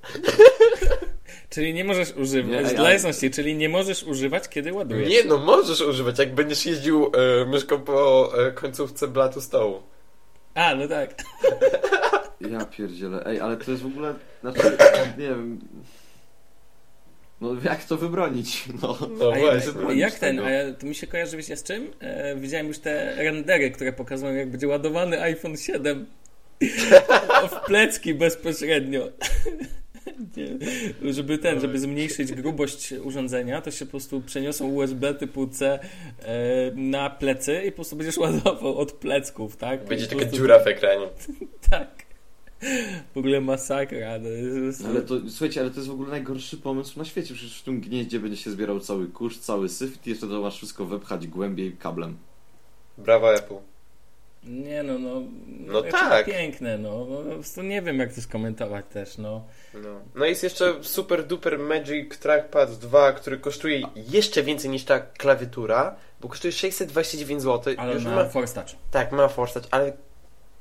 [1.50, 5.08] Czyli nie możesz używać, Nie, dla jasności, czyli nie możesz używać, kiedy ładujesz.
[5.10, 9.82] Nie no, możesz używać, jak będziesz jeździł e, myszką po e, końcówce blatu stołu.
[10.60, 11.14] A, no tak.
[12.50, 13.22] Ja pierdzielę.
[13.26, 14.76] Ej, ale to jest w ogóle, znaczy,
[15.18, 15.60] nie wiem...
[17.40, 18.64] No jak to wybronić?
[18.82, 18.98] No.
[19.18, 19.72] No A właśnie.
[19.88, 20.48] jak, jak ten, tego.
[20.48, 21.90] a ja- to mi się kojarzy, wiecie z czym?
[22.00, 26.06] E, widziałem już te rendery, które pokazują, jak będzie ładowany iPhone 7
[27.50, 29.08] w plecki bezpośrednio.
[31.02, 35.78] Żeby ten, żeby zmniejszyć grubość urządzenia, to się po prostu przeniosą USB typu C
[36.18, 39.84] e, na plecy i po prostu będziesz ładował od plecków, tak?
[39.84, 41.06] Będzie taka prostu- dziura w ekranie.
[41.70, 41.88] Tak.
[43.14, 44.18] W ogóle masakra.
[44.18, 47.34] To jest, Ale to, słuchajcie, ale to jest w ogóle najgorszy pomysł na świecie.
[47.34, 50.56] Przecież w tym gnieździe będzie się zbierał cały kurz, cały syf i jeszcze to masz
[50.56, 52.16] wszystko wepchać głębiej kablem.
[52.98, 53.54] Brawo Apple.
[54.44, 55.22] Nie no, no.
[55.46, 56.26] No raczej tak.
[56.26, 57.06] Piękne, no.
[57.10, 57.16] no.
[57.16, 59.44] Po prostu nie wiem, jak to skomentować też, no.
[59.74, 60.00] No.
[60.14, 65.96] no jest jeszcze super duper Magic Trackpad 2, który kosztuje jeszcze więcej niż ta klawiatura,
[66.20, 67.74] bo kosztuje 629 zł.
[67.78, 68.80] Ale Już na ma, Force Touch.
[68.90, 69.92] tak, ma Force Touch, ale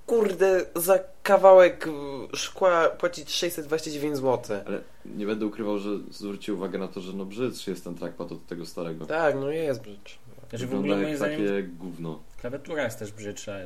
[0.06, 1.88] kurde, za kawałek
[2.34, 4.58] szkła płacić 629 zł.
[4.66, 8.32] Ale nie będę ukrywał, że zwrócił uwagę na to, że no brzydszy jest ten trackpad
[8.32, 9.06] od tego starego.
[9.06, 10.18] Tak, no jest brzydszy.
[10.50, 12.24] Znaczy w ogóle moim zdaniem takie gówno.
[12.42, 13.58] klawiatura jest też brzydsza.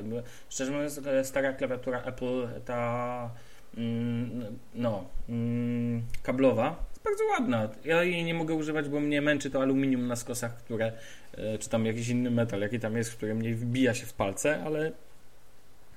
[0.50, 3.32] Szczerze mówiąc, stara klawiatura Apple, ta
[3.78, 7.70] mm, no, mm, kablowa, jest bardzo ładna.
[7.86, 10.92] Ja jej nie mogę używać, bo mnie męczy to aluminium na skosach, które,
[11.38, 14.64] e, czy tam jakiś inny metal, jaki tam jest, który mnie wbija się w palce,
[14.64, 14.92] ale,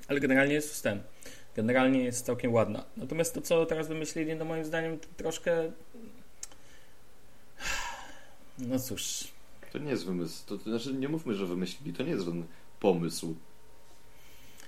[0.08, 1.02] ale generalnie jest wstęp.
[1.56, 2.84] Generalnie jest całkiem ładna.
[2.96, 5.70] Natomiast to, co teraz wymyślili, no moim zdaniem troszkę
[8.58, 9.28] no cóż,
[9.72, 10.46] To nie jest wymysł.
[10.46, 11.92] To, to znaczy nie mówmy, że wymyślili.
[11.92, 12.44] To nie jest żaden
[12.80, 13.34] pomysł.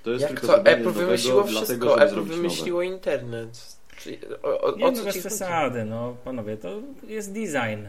[0.02, 3.78] To jest Jak tylko to Apple wymyśliło dlatego, wszystko, żeby Apple wymyśliło internet.
[3.98, 7.84] Czyli o, o, Nie, o no bez przesady, no panowie, to jest design.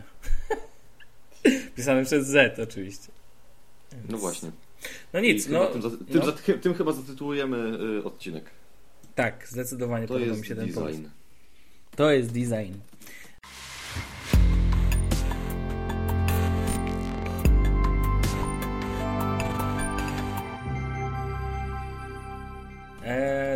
[1.76, 3.08] Pisany przez Z oczywiście.
[3.91, 4.04] Nowe.
[4.10, 4.52] No właśnie.
[5.13, 6.26] No nic, no, Tym, za, tym, no.
[6.26, 8.43] za, tym chyba zatytułujemy y, odcinek.
[9.15, 10.98] tak, zdecydowanie To podoba mi się ten pomysł.
[10.98, 11.10] design.
[11.95, 12.74] To jest design.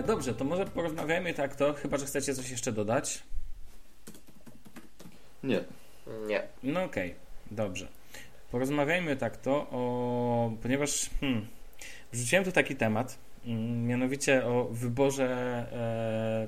[0.04, 3.24] Dobrze, to może porozmawiajmy tak to, chyba że chcecie coś jeszcze dodać.
[5.44, 5.64] Nie.
[6.28, 6.44] Nie.
[6.64, 7.16] No okej,
[7.52, 7.88] dobrze.
[8.52, 10.52] Porozmawiajmy tak to o.
[10.62, 11.48] Ponieważ hmm,
[12.12, 15.26] wrzuciłem tu taki temat, mm, mianowicie o wyborze
[15.72, 16.48] e,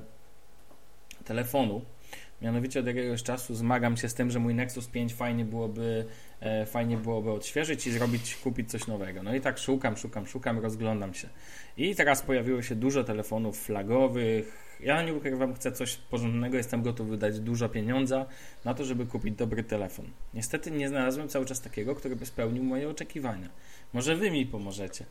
[1.24, 1.82] telefonu.
[2.42, 6.06] Mianowicie od jakiegoś czasu zmagam się z tym, że mój Nexus 5 fajnie byłoby,
[6.66, 9.22] fajnie byłoby odświeżyć i zrobić, kupić coś nowego.
[9.22, 11.28] No i tak szukam, szukam, szukam, rozglądam się.
[11.76, 14.66] I teraz pojawiło się dużo telefonów flagowych.
[14.80, 18.26] Ja nie ukrywam, chcę coś porządnego, jestem gotów wydać dużo pieniądza
[18.64, 20.06] na to, żeby kupić dobry telefon.
[20.34, 23.48] Niestety nie znalazłem cały czas takiego, który by spełnił moje oczekiwania.
[23.92, 25.04] Może wy mi pomożecie.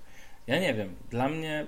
[0.47, 0.95] Ja nie wiem.
[1.09, 1.67] Dla mnie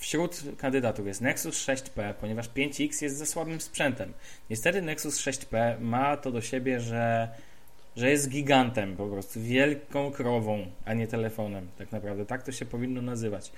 [0.00, 4.12] wśród kandydatów jest Nexus 6P, ponieważ 5X jest za słabym sprzętem.
[4.50, 7.28] Niestety Nexus 6P ma to do siebie, że,
[7.98, 11.68] że jest gigantem po prostu, wielką krową, a nie telefonem.
[11.78, 13.52] Tak naprawdę tak to się powinno nazywać.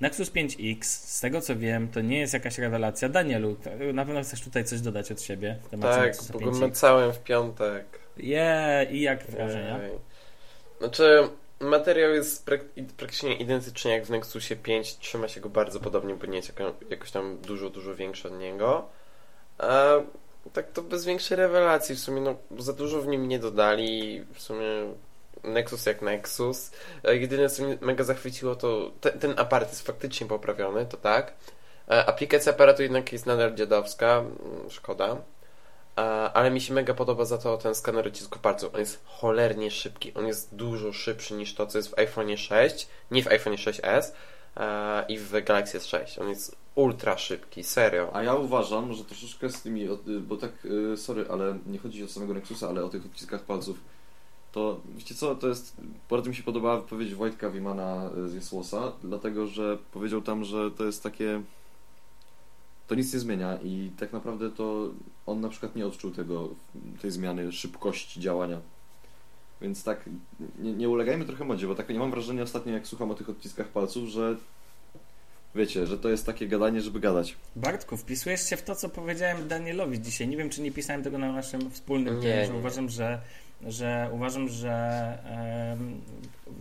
[0.00, 3.08] Nexus 5X, z tego co wiem, to nie jest jakaś rewelacja.
[3.08, 3.56] Danielu,
[3.94, 6.60] na pewno chcesz tutaj coś dodać od siebie w temacie Tak, Nexusa bo go 5X.
[6.60, 7.84] macałem w piątek.
[8.16, 9.80] Je, i jak wrażenia?
[10.78, 11.28] Znaczy,
[11.60, 12.60] materiał jest prak
[12.96, 14.96] praktycznie identyczny jak w Nexusie 5.
[14.96, 18.38] Trzyma się go bardzo podobnie, bo nie jest jako, jakoś tam dużo, dużo większy od
[18.38, 18.88] niego.
[19.58, 19.92] A
[20.50, 21.94] tak to bez większej rewelacji.
[21.94, 24.24] W sumie no, za dużo w nim nie dodali.
[24.34, 24.66] W sumie
[25.44, 26.70] Nexus jak Nexus.
[27.04, 31.32] E, Jedyne co mnie mega zachwyciło to te, ten aparat jest faktycznie poprawiony, to tak.
[31.90, 34.18] E, Aplikacja aparatu jednak jest nadal dziadowska.
[34.18, 35.16] mm, Szkoda.
[35.96, 38.74] A, ale mi się mega podoba za to ten skaner odcisków palców.
[38.74, 40.14] On jest cholernie szybki.
[40.14, 42.88] On jest dużo szybszy niż to, co jest w iPhone 6.
[43.10, 44.12] Nie w iPhone 6s
[44.54, 46.20] a, i w Galaxy S6.
[46.20, 48.10] On jest ultra szybki, serio.
[48.12, 49.88] A ja uważam, że troszeczkę z tymi,
[50.28, 53.78] bo tak, y, sorry, ale nie chodzi o samego Nexusa, ale o tych odciskach palców.
[54.52, 55.76] To, wiecie co, to jest,
[56.10, 60.70] bardzo mi się podobała wypowiedź Wojtka Wimana y, z Jesłosa, dlatego, że powiedział tam, że
[60.70, 61.42] to jest takie,
[62.86, 64.88] to nic nie zmienia i tak naprawdę to
[65.26, 66.48] on na przykład nie odczuł tego,
[67.02, 68.60] tej zmiany szybkości działania.
[69.60, 70.10] Więc tak,
[70.58, 73.30] nie, nie ulegajmy trochę modzie, bo tak nie mam wrażenia ostatnio, jak słucham o tych
[73.30, 74.36] odciskach palców, że
[75.54, 77.36] wiecie, że to jest takie gadanie, żeby gadać.
[77.56, 80.28] Bartku, wpisujesz się w to, co powiedziałem Danielowi dzisiaj.
[80.28, 82.58] Nie wiem, czy nie pisałem tego na naszym wspólnym Nie, że nie.
[82.58, 83.20] uważam, że,
[83.66, 85.18] że uważam, że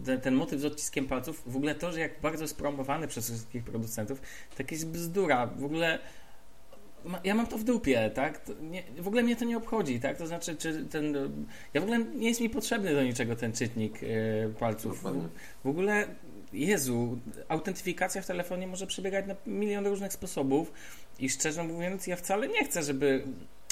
[0.06, 3.25] ten, ten motyw z odciskiem palców, w ogóle to, że jak bardzo jest promowany przez
[3.25, 4.21] wszystkich producentów,
[4.58, 5.47] to jakaś bzdura.
[5.47, 5.99] W ogóle
[7.23, 8.41] ja mam to w dupie, tak?
[8.62, 10.17] Nie, w ogóle mnie to nie obchodzi, tak?
[10.17, 11.15] To znaczy, czy ten.
[11.73, 14.95] Ja w ogóle nie jest mi potrzebny do niczego ten czytnik y, palców.
[15.04, 15.27] Dokładnie.
[15.63, 16.08] W ogóle,
[16.53, 20.71] Jezu, autentyfikacja w telefonie może przebiegać na milion różnych sposobów
[21.19, 23.23] i szczerze mówiąc, ja wcale nie chcę, żeby,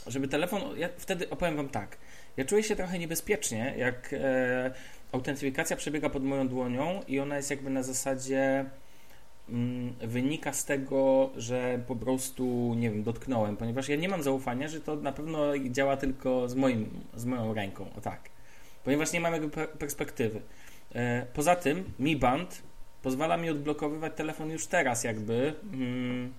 [0.08, 0.62] żeby telefon.
[0.78, 1.98] Ja wtedy opowiem Wam tak.
[2.38, 4.72] Ja czuję się trochę niebezpiecznie, jak e,
[5.12, 8.66] autentyfikacja przebiega pod moją dłonią i ona jest jakby na zasadzie
[9.50, 14.68] mm, wynika z tego, że po prostu, nie wiem, dotknąłem, ponieważ ja nie mam zaufania,
[14.68, 18.30] że to na pewno działa tylko z, moim, z moją ręką, o tak.
[18.84, 20.42] Ponieważ nie mam jakby per- perspektywy.
[20.96, 22.69] E, Poza tym Mi Band
[23.04, 26.34] pozwala mi odblokowywać telefon już teraz jakby mm,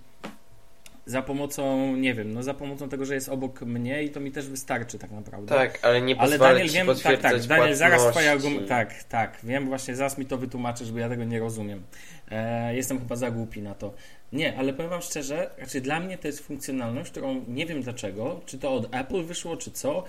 [1.05, 4.31] za pomocą, nie wiem, no za pomocą tego, że jest obok mnie i to mi
[4.31, 5.55] też wystarczy tak naprawdę.
[5.55, 9.03] Tak, ale nie Ale pozwala Daniel, ci wiem, tak, tak, Daniel, zaraz twoja argument, tak,
[9.03, 11.83] tak, wiem, właśnie zaraz mi to wytłumaczysz, bo ja tego nie rozumiem.
[12.31, 13.93] E, jestem chyba za głupi na to.
[14.33, 18.41] Nie, ale powiem wam szczerze, znaczy dla mnie to jest funkcjonalność, którą nie wiem dlaczego,
[18.45, 20.03] czy to od Apple wyszło, czy co,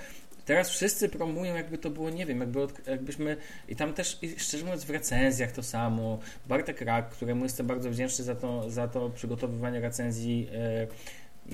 [0.45, 3.37] teraz wszyscy promują, jakby to było, nie wiem, jakby jakbyśmy.
[3.69, 6.19] I tam też, i szczerze mówiąc, w recenzjach to samo.
[6.47, 10.49] Bartek Rak, któremu jestem bardzo wdzięczny za to, za to przygotowywanie recenzji.
[10.53, 10.87] E,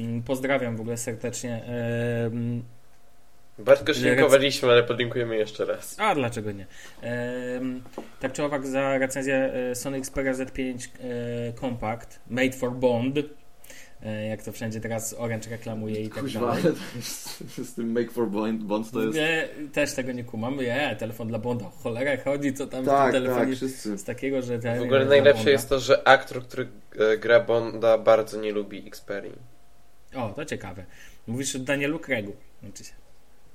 [0.01, 1.65] mm, pozdrawiam w ogóle serdecznie.
[1.65, 2.63] E, mm,
[3.59, 5.97] Bartko już linkowaliśmy, ale podlinkujemy jeszcze raz.
[5.99, 6.67] A, dlaczego nie?
[8.21, 13.23] tak czy owak za recenzję e, Sony Xperia Z5 e, Compact Made for Bond e,
[14.29, 16.63] jak to wszędzie teraz Orange reklamuje i tak Kuźwa, dalej.
[17.01, 19.15] Z, z tym Make for Bond, Bond to jest...
[19.19, 20.57] Nie, też tego nie kumam.
[20.57, 21.71] Nie, telefon dla Bonda.
[21.83, 23.99] Cholera chodzi, co tam tak, w tym telefonie tak, wszyscy.
[23.99, 24.59] z takiego, że...
[24.59, 26.69] Ten, W ogóle najlepsze jest to, że aktor, który
[27.19, 29.37] gra Bonda bardzo nie lubi Xperii.
[30.15, 30.85] O, to ciekawe.
[31.27, 32.37] Mówisz o Danielu Craigu.
[32.63, 32.93] Znaczy się.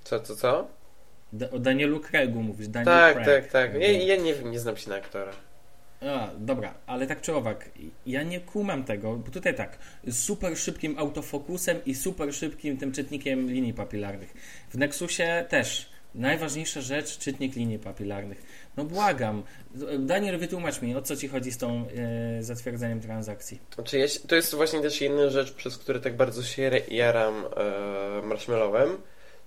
[0.04, 0.68] Co, co, co?
[1.34, 2.68] Da, o Danielu Craigu mówisz.
[2.68, 3.44] Daniel tak, Craig.
[3.44, 3.82] tak, tak.
[3.82, 5.32] Ja, ja nie wiem, nie znam się na aktora.
[6.10, 7.70] A, dobra, ale tak czy owak,
[8.06, 9.78] ja nie kumam tego, bo tutaj tak,
[10.12, 14.34] super szybkim autofokusem i super szybkim tym czytnikiem linii papilarnych.
[14.70, 18.44] W Nexusie też najważniejsza rzecz, czytnik linii papilarnych.
[18.78, 19.44] No błagam,
[20.00, 23.60] Daniel, wytłumacz mi, o co ci chodzi z tą e, zatwierdzeniem transakcji.
[23.76, 28.90] Znaczy, to jest właśnie też jedna rzecz, przez które tak bardzo się jaram e, marshmallowem.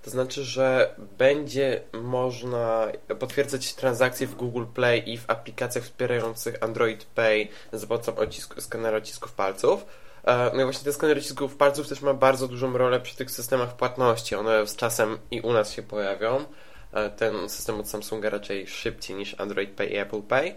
[0.07, 2.87] To znaczy, że będzie można
[3.19, 8.97] potwierdzać transakcje w Google Play i w aplikacjach wspierających Android Pay za pomocą odcisku, skanera
[8.97, 9.87] odcisków palców.
[10.25, 13.31] E, no i właśnie ten skaner odcisków palców też ma bardzo dużą rolę przy tych
[13.31, 14.35] systemach płatności.
[14.35, 16.45] One z czasem i u nas się pojawią.
[16.93, 20.55] E, ten system od Samsunga raczej szybciej niż Android Pay i Apple Pay.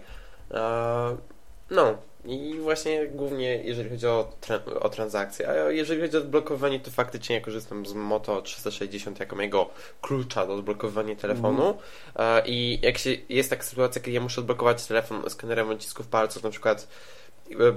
[0.50, 1.16] E,
[1.70, 6.80] no, i właśnie głównie jeżeli chodzi o, tra o transakcje, a jeżeli chodzi o odblokowanie,
[6.80, 11.78] to faktycznie ja korzystam z Moto 360 jako mojego klucza do odblokowania telefonu.
[12.14, 12.42] Mm.
[12.46, 16.50] I jak się, jest taka sytuacja, kiedy ja muszę odblokować telefon skanerem odcisków palców, na
[16.50, 16.88] przykład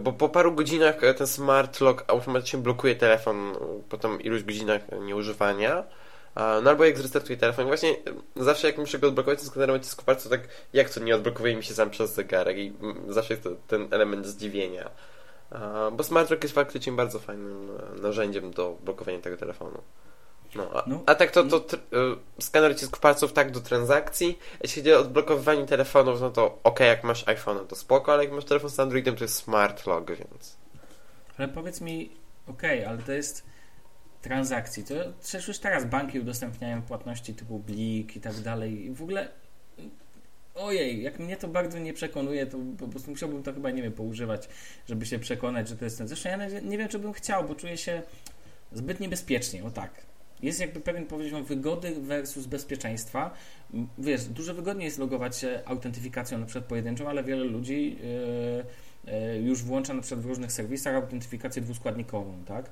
[0.04, 3.56] bo po paru godzinach ten smart lock automatycznie blokuje telefon
[3.90, 5.84] po tam iluś godzinach nieużywania.
[6.36, 7.66] No albo jak zrestartuję telefon.
[7.66, 7.96] Właśnie
[8.36, 10.42] zawsze jak muszę go odblokować z odcisku palca, to tak
[10.74, 12.74] jak to nie odblokowuje mi się sam przez zegarek i
[13.08, 14.90] zawsze jest to ten element zdziwienia.
[15.92, 19.82] Bo Smart Lock jest faktycznie bardzo fajnym e, narzędziem do blokowania tego telefonu.
[20.56, 24.40] No, a, no, a tak to, to tr- e, skaner odcisków palców tak do transakcji.
[24.62, 28.34] Jeśli chodzi o odblokowywanie telefonów, no to ok, jak masz iPhone, to spoko, ale jak
[28.34, 30.58] masz telefon z Androidem, to jest Smart Lock, więc...
[31.38, 32.10] Ale powiedz mi,
[32.48, 33.46] ok, ale to jest
[34.24, 34.84] transakcji.
[34.84, 38.86] To przecież już teraz banki udostępniają płatności typu Blik i tak dalej.
[38.86, 39.30] I w ogóle
[40.56, 43.94] ojej, jak mnie to bardzo nie przekonuje, to po prostu musiałbym to chyba, nie wiem,
[43.94, 44.50] poużywać,
[44.88, 46.08] żeby się przekonać, że to jest ten.
[46.08, 48.02] Zresztą ja nie wiem, czy bym chciał, bo czuję się
[48.72, 49.92] zbyt niebezpiecznie, o tak.
[50.42, 53.34] Jest jakby pewien, powiedziałbym, wygody versus bezpieczeństwa.
[53.98, 57.98] Wiesz, dużo wygodniej jest logować się autentyfikacją na przykład pojedynczą, ale wiele ludzi
[59.06, 62.70] yy, yy, już włącza na przykład w różnych serwisach autentyfikację dwuskładnikową, tak?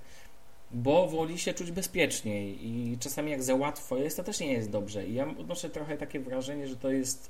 [0.74, 4.70] Bo woli się czuć bezpieczniej i czasami jak za łatwo jest, to też nie jest
[4.70, 5.08] dobrze.
[5.08, 7.30] I ja odnoszę trochę takie wrażenie, że to jest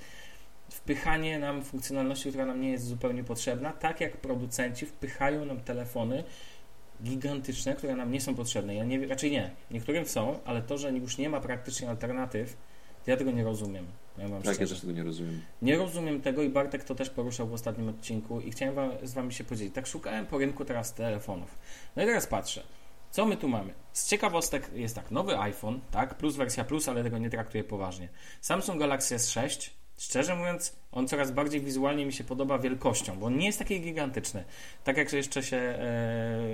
[0.69, 6.23] wpychanie nam funkcjonalności, która nam nie jest zupełnie potrzebna, tak jak producenci wpychają nam telefony
[7.04, 8.75] gigantyczne, które nam nie są potrzebne.
[8.75, 9.51] Ja nie, raczej nie.
[9.71, 12.58] Niektórym są, ale to, że już nie ma praktycznie alternatyw,
[13.08, 13.86] ja tego nie rozumiem.
[14.17, 15.41] Ja tak, ja też tego nie rozumiem.
[15.62, 19.13] Nie rozumiem tego i Bartek to też poruszał w ostatnim odcinku i chciałem wam, z
[19.13, 19.75] Wami się podzielić.
[19.75, 21.58] Tak szukałem po rynku teraz telefonów.
[21.95, 22.63] No i teraz patrzę.
[23.12, 23.74] Co my tu mamy?
[23.93, 28.10] Z ciekawostek jest tak, nowy iPhone, tak, plus wersja plus, ale tego nie traktuję poważnie.
[28.41, 33.38] Samsung Galaxy S6, szczerze mówiąc, on coraz bardziej wizualnie mi się podoba wielkością, bo on
[33.38, 34.43] nie jest taki gigantyczny.
[34.84, 35.78] Tak jak jeszcze się e,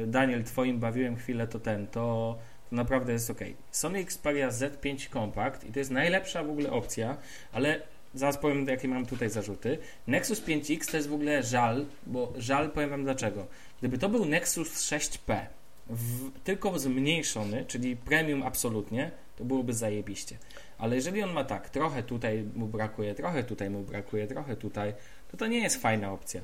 [0.07, 2.37] Daniel twoim bawiłem chwilę, to ten, to,
[2.69, 3.39] to naprawdę jest ok.
[3.71, 7.17] Sony Xperia Z5 Compact i to jest najlepsza w ogóle opcja,
[7.51, 7.81] ale
[8.13, 9.77] zaraz powiem, jakie mam tutaj zarzuty.
[10.07, 13.47] Nexus 5X to jest w ogóle żal, bo żal powiem wam dlaczego.
[13.79, 15.45] Gdyby to był Nexus 6P,
[15.89, 20.37] w, tylko zmniejszony, czyli premium absolutnie, to byłoby zajebiście.
[20.77, 24.93] Ale jeżeli on ma tak, trochę tutaj mu brakuje, trochę tutaj mu brakuje, trochę tutaj,
[25.31, 26.41] to to nie jest fajna opcja.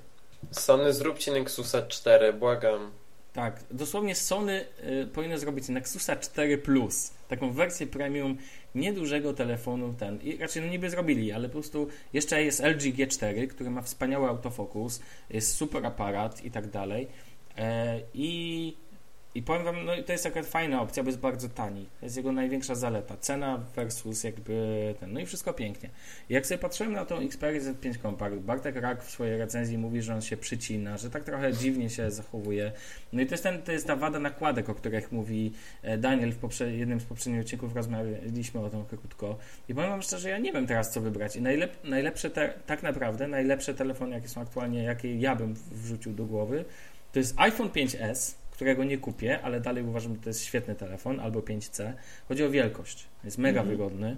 [0.51, 2.91] Sony zróbcie Nexusa 4, błagam.
[3.33, 4.65] Tak, dosłownie Sony
[5.03, 8.37] y, powinno zrobić Nexusa 4 Plus, taką wersję premium
[8.75, 10.21] niedużego telefonu ten.
[10.21, 14.29] I raczej no niby zrobili, ale po prostu jeszcze jest LG G4, który ma wspaniały
[14.29, 17.07] autofokus, jest super aparat i tak dalej.
[17.57, 18.77] E, I
[19.35, 21.85] i powiem Wam, no to jest taka fajna opcja, bo jest bardzo tani.
[21.99, 23.17] To jest jego największa zaleta.
[23.17, 25.13] Cena versus jakby ten.
[25.13, 25.89] No i wszystko pięknie.
[26.29, 30.13] Jak sobie patrzyłem na tą Xperia Z5 Compact, Bartek Rak w swojej recenzji mówi, że
[30.15, 32.71] on się przycina, że tak trochę dziwnie się zachowuje.
[33.13, 36.31] No i to jest, ten, to jest ta wada nakładek, o których mówi e, Daniel
[36.31, 39.37] w poprze- jednym z poprzednich odcinków, rozmawialiśmy o tym krótko.
[39.69, 41.35] I powiem Wam szczerze, ja nie wiem teraz, co wybrać.
[41.35, 46.13] I najlep- najlepsze, te- tak naprawdę, najlepsze telefony, jakie są aktualnie, jakie ja bym wrzucił
[46.13, 46.65] do głowy,
[47.11, 51.19] to jest iPhone 5S, którego nie kupię, ale dalej uważam, że to jest świetny telefon,
[51.19, 51.93] albo 5C.
[52.27, 53.07] Chodzi o wielkość.
[53.23, 53.71] Jest mega mm.
[53.71, 54.17] wygodny.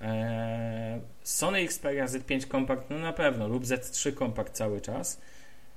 [0.00, 5.20] Eee, Sony Xperia Z5 Compact, no na pewno, lub Z3 Compact cały czas.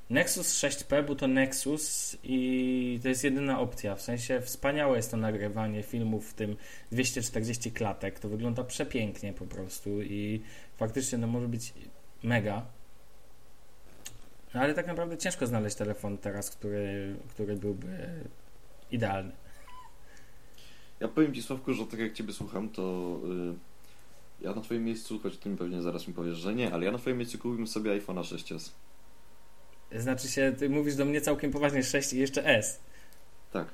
[0.09, 3.95] Nexus 6P, bo to Nexus i to jest jedyna opcja.
[3.95, 6.55] W sensie wspaniałe jest to nagrywanie filmów w tym
[6.91, 8.19] 240 klatek.
[8.19, 10.41] To wygląda przepięknie po prostu i
[10.78, 11.73] faktycznie no może być
[12.23, 12.65] mega.
[14.56, 17.88] No ale tak naprawdę ciężko znaleźć telefon teraz, który, który byłby
[18.91, 19.32] idealny.
[20.99, 23.18] Ja powiem Ci Sławku, że tak jak Ciebie słucham, to
[24.41, 26.86] y, ja na Twoim miejscu, choć Ty mi pewnie zaraz mi powiesz, że nie, ale
[26.86, 28.70] ja na Twoim miejscu kupiłbym sobie iPhone'a 6s.
[29.91, 32.80] Znaczy się, Ty mówisz do mnie całkiem poważnie 6 i jeszcze S.
[33.51, 33.68] Tak.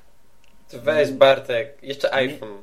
[0.70, 2.14] To weź Bartek, jeszcze Nie.
[2.14, 2.62] iPhone.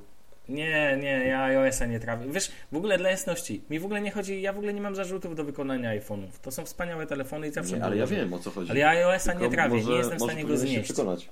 [0.49, 2.25] Nie, nie, ja iOS-a nie trafię.
[2.31, 4.95] Wiesz, w ogóle dla jasności, mi w ogóle nie chodzi, ja w ogóle nie mam
[4.95, 6.29] zarzutów do wykonania iPhone'ów.
[6.41, 8.71] To są wspaniałe telefony i zawsze Nie, ale ja wiem o co chodzi.
[8.71, 10.91] Ale ja iOS-a Tylko nie trawię, może, nie jestem w stanie go powinieneś się znieść.
[10.93, 11.29] przekonać.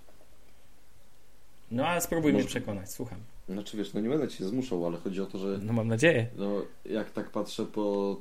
[1.72, 3.20] No ale spróbuj Może- mnie przekonać, słucham.
[3.50, 6.28] Znaczy wiesz, no nie będę Cię zmuszał, ale chodzi o to, że No mam nadzieję.
[6.38, 8.18] no, jak tak patrzę po...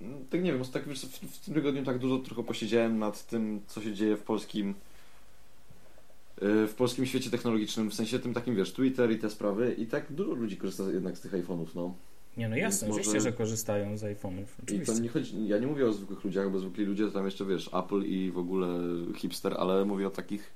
[0.00, 3.26] no, Tak nie wiem, tak wiesz, w, w tym tygodniu tak dużo trochę posiedziałem nad
[3.26, 4.74] tym, co się dzieje w polskim
[6.40, 10.12] w polskim świecie technologicznym, w sensie tym takim, wiesz, Twitter i te sprawy i tak
[10.12, 11.94] dużo ludzi korzysta jednak z tych iPhone'ów, no.
[12.36, 14.44] Nie no jasne, Może- oczywiście, że korzystają z iPhone'ów.
[14.58, 14.92] I Oczywiście.
[14.94, 17.44] to nie chodzi, ja nie mówię o zwykłych ludziach, bo zwykli ludzie to tam jeszcze,
[17.44, 18.68] wiesz, Apple i w ogóle
[19.16, 20.50] hipster, ale mówię o takich,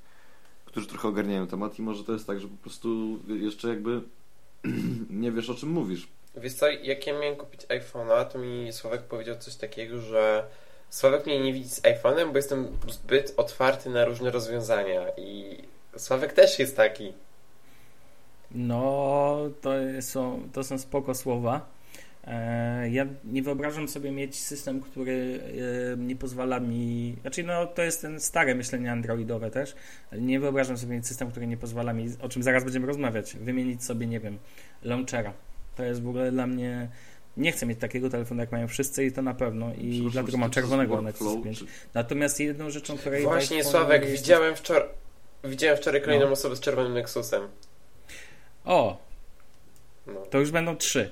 [0.65, 4.01] którzy trochę ogarniają temat i może to jest tak, że po prostu jeszcze jakby
[5.11, 6.09] nie wiesz o czym mówisz.
[6.37, 10.45] Wiesz co, jak ja miałem kupić iPhone'a, to mi Sławek powiedział coś takiego, że
[10.91, 15.59] Sławek mnie nie widzi z iPhone'em, bo jestem zbyt otwarty na różne rozwiązania i
[15.97, 17.13] Sławek też jest taki.
[18.51, 19.71] No, to
[20.01, 21.69] są, to są spoko słowa.
[22.27, 25.41] E, Ja nie wyobrażam sobie mieć system, który
[25.93, 27.17] e, nie pozwala mi.
[27.21, 29.75] Znaczy, no to jest ten stare myślenie androidowe też.
[30.19, 33.85] Nie wyobrażam sobie mieć system, który nie pozwala mi, o czym zaraz będziemy rozmawiać, wymienić
[33.85, 34.39] sobie, nie wiem,
[34.83, 35.33] launchera.
[35.77, 36.89] To jest w ogóle dla mnie.
[37.37, 39.67] Nie chcę mieć takiego telefonu, jak mają wszyscy, i to na pewno.
[39.75, 41.59] I Przepraszam, dlatego mam czerwonego Nexus 5.
[41.59, 43.23] czy- Natomiast jedną rzeczą, której.
[43.23, 44.89] Właśnie Sławek, jest- widziałem wczoraj
[45.45, 46.33] widziałem wczoraj kolejną No.
[46.33, 47.49] osobę z czerwonym Nexusem.
[48.65, 48.99] O,
[50.07, 50.21] No.
[50.31, 51.11] to już będą trzy.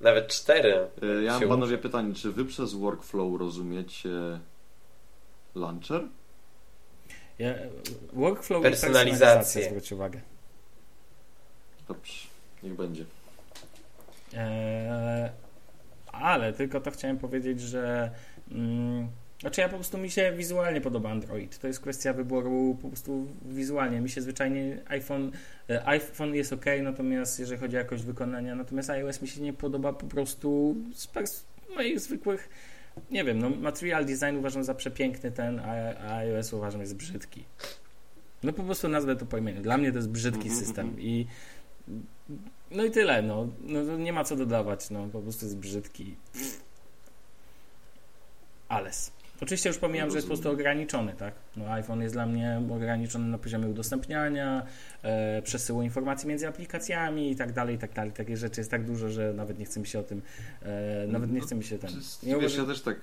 [0.00, 0.88] Nawet cztery.
[1.18, 4.08] E, Ja mam panowie pytanie, czy wy przez workflow rozumiecie
[5.54, 6.02] launcher?
[7.38, 7.54] Ja,
[8.12, 9.08] workflow Personalizację.
[9.10, 10.20] i personalizacja, zwróć uwagę.
[11.88, 12.12] Dobrze,
[12.62, 13.04] niech będzie.
[14.36, 15.30] Eee,
[16.12, 18.10] ale tylko to chciałem powiedzieć, że
[18.52, 19.08] mm,
[19.40, 21.58] znaczy ja po prostu mi się wizualnie podoba Android.
[21.58, 24.00] To jest kwestia wyboru po prostu wizualnie.
[24.00, 25.32] Mi się zwyczajnie iPhone,
[25.70, 29.52] e, iPhone jest ok, natomiast jeżeli chodzi o jakość wykonania, natomiast iOS mi się nie
[29.52, 31.42] podoba po prostu z pers-
[31.76, 32.48] moich zwykłych
[33.10, 37.44] nie wiem, no material design uważam za przepiękny ten, a, iOS uważam jest brzydki.
[38.42, 39.62] No po prostu nazwę to po imieniu.
[39.62, 41.02] Dla mnie to jest brzydki Mhm, system mhm.
[41.06, 41.26] i
[42.70, 43.48] no i tyle, no.
[43.60, 46.16] no nie ma co dodawać, no po prostu jest brzydki.
[48.68, 49.12] Ales.
[49.42, 51.34] Oczywiście już pomijam, że jest po prostu ograniczony, tak?
[51.56, 54.66] No iPhone jest dla mnie ograniczony na poziomie udostępniania,
[55.02, 58.12] e, przesyłu informacji między aplikacjami i tak dalej, i tak dalej.
[58.12, 60.22] Takie rzeczy jest tak dużo, że nawet nie chce mi się o tym,
[60.62, 61.90] e, nawet nie chce mi się ten...
[62.22, 62.96] Nie Wiesz, ja też tak,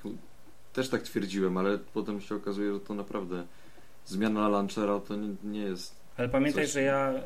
[0.73, 3.43] też tak twierdziłem, ale potem się okazuje, że to naprawdę
[4.05, 5.95] zmiana launchera to nie, nie jest...
[6.17, 7.23] Ale pamiętaj, Coś- że ja e,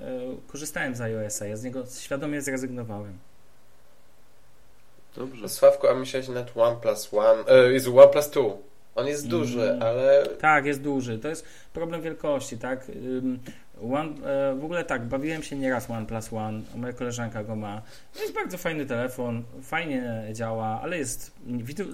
[0.48, 3.18] korzystałem z iOS-a, ja z niego świadomie zrezygnowałem.
[5.16, 5.50] Dobrze.
[5.50, 8.71] Sławku, a myślałeś nad OnePlus One, e, jest OnePlus 2.
[8.96, 9.82] On jest duży, Mm.
[9.84, 11.20] ale Tak, jest duży.
[11.20, 12.92] To jest problem wielkości, tak?
[13.92, 17.82] One, e, w ogóle tak, bawiłem się nieraz OnePlus One, moja koleżanka go ma.
[18.14, 21.32] To jest bardzo fajny telefon, fajnie działa, ale jest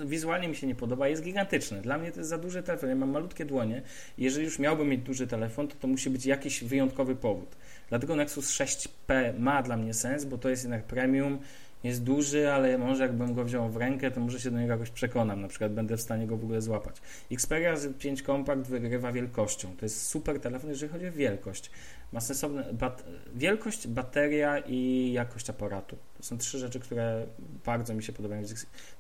[0.06, 1.82] wizualnie mi się nie podoba, jest gigantyczny.
[1.82, 3.82] Dla mnie to jest za duży telefon, ja mam malutkie dłonie.
[4.18, 7.56] Jeżeli już miałbym mieć duży telefon, to to musi być jakiś wyjątkowy powód.
[7.90, 11.40] Dlatego Nexus 6P ma dla mnie sens, bo to jest jednak premium,
[11.84, 14.90] jest duży, ale może jakbym go wziął w rękę, to może się do niego jakoś
[14.90, 15.42] przekonam.
[15.42, 16.96] Na przykład będę w stanie go w ogóle złapać.
[17.32, 19.76] Xperia Z5 Compact wygrywa wielkością.
[19.78, 21.72] To jest super telefon, jeżeli chodzi o wielkość.
[22.12, 23.04] Ma sensowne bat
[23.36, 25.98] wielkość, bateria i jakość aparatu.
[26.18, 27.26] To są trzy rzeczy, które
[27.66, 28.44] bardzo mi się podobają.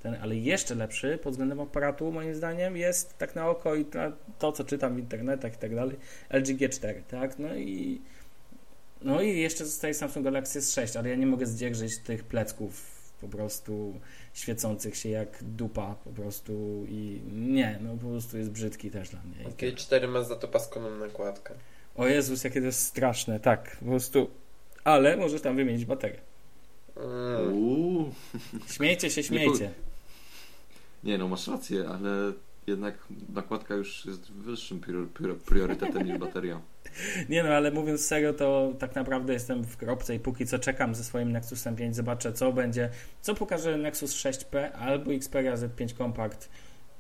[0.02, 4.00] Ten, ale jeszcze lepszy pod względem aparatu, moim zdaniem, jest tak na oko i to,
[4.40, 5.98] to co czytam w internetach i tak dalej,
[6.30, 7.40] LG G4, tak?
[7.40, 8.02] No i
[9.02, 13.28] no i jeszcze zostaje Samsung Galaxy S6, ale ja nie mogę zdzierżyć tych plecków po
[13.28, 14.00] prostu
[14.34, 19.20] świecących się jak dupa po prostu i nie, no po prostu jest brzydki też dla
[19.22, 19.50] mnie.
[19.50, 19.72] I tyle.
[19.72, 21.54] G4 ma za to paskoną nakładkę.
[21.96, 24.30] O Jezus, jakie to jest straszne, tak, po prostu,
[24.84, 26.20] ale możesz tam wymienić baterię.
[26.98, 28.12] Mm.
[28.68, 29.72] Śmiejcie się, śmiejcie.
[31.04, 32.34] Nie no, masz rację, ale
[32.68, 32.96] jednak
[33.34, 34.82] nakładka już jest wyższym
[35.46, 36.62] priorytetem niż bateria.
[37.30, 40.96] Nie no, ale mówiąc serio, to tak naprawdę jestem w kropce i póki co czekam
[40.96, 42.90] ze swoim Nexusem 5, zobaczę co będzie,
[43.22, 46.50] co pokaże Nexus 6P albo Xperia Z5 Compact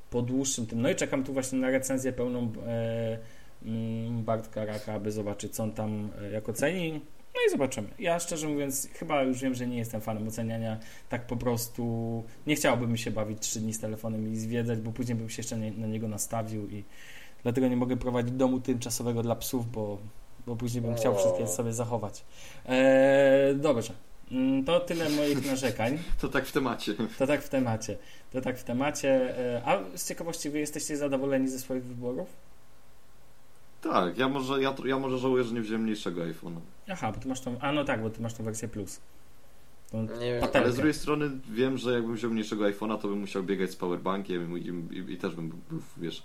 [0.09, 0.81] po dłuższym tym.
[0.81, 3.17] No i czekam tu właśnie na recenzję pełną e,
[3.65, 7.01] mm, Bartka Raka, aby zobaczyć co on tam e, jak oceni.
[7.37, 7.87] No i zobaczymy.
[7.99, 10.79] Ja szczerze mówiąc, chyba już wiem, że nie jestem fanem oceniania.
[11.09, 15.17] Tak po prostu nie chciałbym się bawić 3 dni z telefonem i zwiedzać, bo później
[15.17, 16.83] bym się jeszcze na niego nastawił i
[17.43, 19.97] dlatego nie mogę prowadzić domu tymczasowego dla psów, bo,
[20.47, 22.23] bo później bym chciał wszystkie sobie zachować.
[22.65, 23.93] Eee, dobrze.
[24.31, 25.97] Mm, to tyle moich narzekań.
[26.21, 26.93] To tak w temacie.
[27.17, 27.97] To tak w temacie.
[28.33, 29.37] To tak w temacie.
[29.39, 32.27] Eee, a z ciekawości, wy jesteście zadowoleni ze swoich wyborów?
[33.81, 36.59] Tak, ja może, ja, ja może żałuję, że nie wziąłem mniejszego iPhone'a.
[36.89, 37.59] Aha, bo ty masz tą.
[37.59, 38.99] A no tak, bo ty masz tą wersję plus.
[39.93, 43.43] nie wiem, ale z drugiej strony wiem, że jakbym wziął mniejszego iPhone'a, to bym musiał
[43.43, 44.61] biegać z powerbankiem i,
[44.95, 46.23] i, i też bym był, wiesz,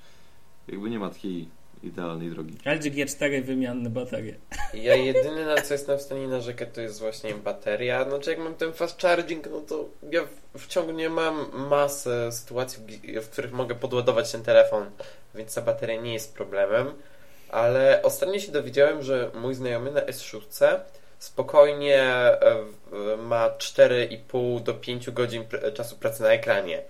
[0.68, 1.48] jakby nie ma takiej
[1.82, 2.56] idealnej drogi.
[2.64, 4.34] LG G4 wymianne baterie.
[4.74, 8.08] Ja jedyne na co jestem w stanie narzekać to jest właśnie bateria.
[8.08, 10.20] Znaczy jak mam ten fast charging, no to ja
[10.58, 12.82] w ciągu nie mam masę sytuacji,
[13.22, 14.90] w których mogę podładować ten telefon,
[15.34, 16.86] więc ta bateria nie jest problemem.
[17.48, 20.80] Ale ostatnio się dowiedziałem, że mój znajomy na S6
[21.18, 22.36] spokojnie e,
[23.16, 25.44] ma 4,5 do 5 godzin
[25.74, 26.82] czasu pracy na ekranie.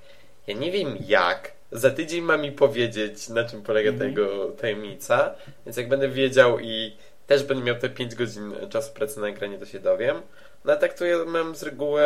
[0.46, 4.14] Ja nie wiem jak, za tydzień ma mi powiedzieć, na czym polega mm -hmm.
[4.14, 5.34] tego tajemnica,
[5.66, 6.96] więc jak będę wiedział i
[7.26, 10.16] też będę miał te 5 godzin czasu pracy na ekranie, to się dowiem.
[10.64, 12.02] No a tak to ja mam z reguły,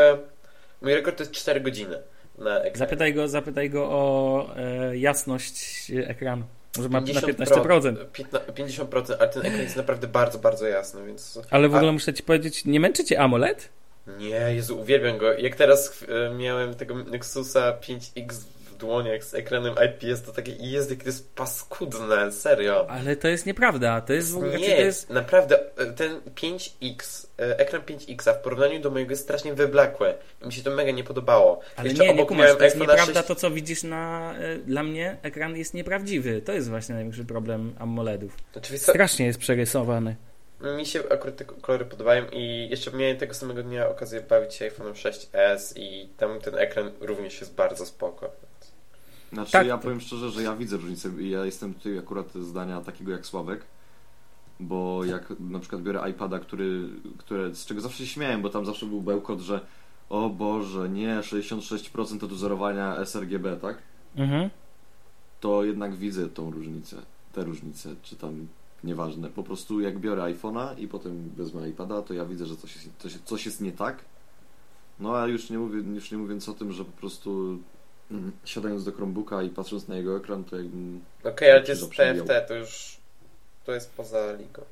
[0.83, 1.99] mój rekord to jest 4 godziny
[2.39, 2.77] na ekranie.
[2.77, 6.45] Zapytaj go, zapytaj go o e, jasność ekranu.
[6.77, 7.97] Może ma 50%, na 15%.
[8.55, 11.41] 50%, ale ten ekran jest naprawdę bardzo, bardzo jasny, więc...
[11.51, 11.93] Ale w ogóle a...
[11.93, 13.69] muszę ci powiedzieć, nie męczycie AMOLED?
[14.19, 15.33] Nie, Jezu, uwielbiam go.
[15.33, 18.45] Jak teraz e, miałem tego Nexusa 5X
[18.77, 22.91] dłoniach z ekranem IPS, to takie jest, jakie to jest paskudne, serio.
[22.91, 24.37] Ale to jest nieprawda, to jest...
[24.37, 25.11] Nie, to jest...
[25.11, 30.15] naprawdę, e, ten 5X, e, ekran 5X w porównaniu do mojego jest strasznie wyblakły.
[30.45, 31.61] Mi się to mega nie podobało.
[31.77, 33.29] Ale Jeszcze nie, nie kumasz, to jest nieprawda 6...
[33.29, 34.35] to, co widzisz na...
[34.39, 36.43] E, dla mnie ekran jest nieprawdziwy.
[36.43, 38.37] To jest właśnie największy problem AMOLEDów.
[38.53, 40.17] Znaczy, Strasznie jest przerysowany.
[40.61, 44.65] Mi się akurat te kolory podobają i jeszcze miałem tego samego dnia okazję bawić się
[44.65, 48.31] iPhone 6s i tam ten ekran również jest bardzo spoko.
[49.37, 52.81] Znaczy tak, ja powiem szczerze, że ja widzę różnicę i ja jestem tutaj akurat zdania
[52.81, 53.65] takiego jak Sławek,
[54.61, 58.67] bo jak na przykład biorę iPada, który, które, z czego zawsze się śmiałem, bo tam
[58.67, 59.61] zawsze był bełkot, że
[60.09, 63.79] o Boże, nie, 66% odwzorowania sRGB, tak?
[64.17, 64.51] Mhm.
[65.41, 66.97] To jednak widzę tą różnicę,
[67.33, 68.47] te różnice, czy tam
[68.85, 69.29] nieważne.
[69.29, 72.89] Po prostu jak biorę iPhone'a i potem wezmę iPada, to ja widzę, że coś jest,
[72.99, 74.05] coś, coś jest nie tak.
[75.01, 77.59] No a już nie, mówię, już nie mówiąc o tym, że po prostu.
[78.45, 81.01] Siadając do Chromebooka i patrząc na jego ekran, to jakbym...
[81.21, 82.97] Okej, okay, ale to jest TFT, to już
[83.65, 84.63] to jest poza ligą.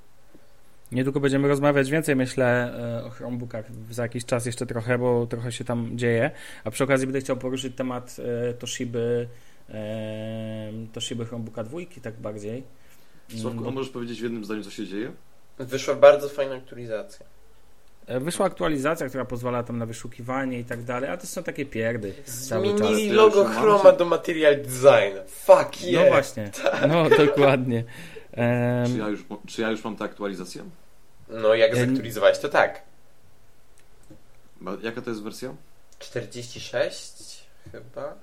[0.93, 5.53] Niedługo będziemy rozmawiać więcej, myślę, e, o Chromebookach za jakiś czas jeszcze trochę, bo trochę
[5.53, 6.31] się tam dzieje.
[6.65, 9.29] A przy okazji będę chciał poruszyć temat e, Toshiby,
[9.69, 12.63] e, Toshiby Chromebooka dwójki, tak bardziej.
[13.29, 15.13] Sławku, a mm, możesz powiedzieć w jednym zdaniu, co się dzieje?
[15.59, 17.27] Wyszła bardzo fajna aktualizacja.
[18.07, 21.67] E, wyszła aktualizacja, która pozwala tam na wyszukiwanie i tak dalej, a to są takie
[21.67, 22.15] pierdy.
[22.27, 25.19] Zmienili logo Chroma do Material Design.
[25.29, 26.05] Fuck yeah.
[26.05, 26.89] No właśnie, tak.
[26.89, 27.85] no dokładnie.
[28.37, 30.65] Um, czy, ja już, czy ja już mam tę aktualizację?
[31.29, 32.83] No jak zaktualizowałeś to tak.
[34.83, 35.55] Jaka to jest wersja?
[35.99, 38.15] 46 chyba.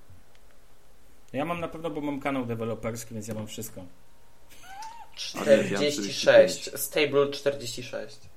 [1.34, 3.86] Ja mam na pewno, bo mam kanał deweloperski, więc ja mam wszystko.
[5.16, 6.72] 46.
[6.76, 8.31] Stable 46.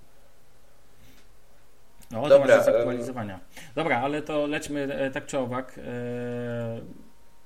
[2.10, 3.40] No, Dobra, to zaktualizowania.
[3.74, 5.78] Dobra, ale to lećmy e, tak czy owak.
[5.78, 6.80] E,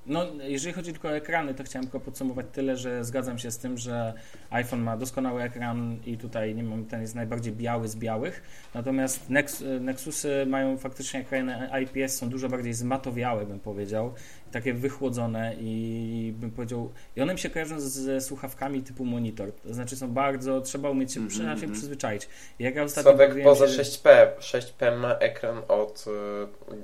[0.05, 3.57] no, jeżeli chodzi tylko o ekrany, to chciałem tylko podsumować tyle, że zgadzam się z
[3.57, 4.13] tym, że
[4.49, 8.43] iPhone ma doskonały ekran i tutaj nie mam, ten jest najbardziej biały z białych.
[8.73, 14.13] Natomiast Nex, Nexusy mają faktycznie ekrany IPS, są dużo bardziej zmatowiałe, bym powiedział
[14.51, 19.73] takie wychłodzone i bym powiedział, i one mi się kojarzą ze słuchawkami typu monitor, to
[19.73, 21.71] znaczy są bardzo, trzeba umieć się, mm -hmm.
[21.71, 22.29] przyzwyczaić.
[22.59, 23.81] Jak ja ostatnio Sławek poza się...
[23.81, 26.05] 6P, 6P ma ekran od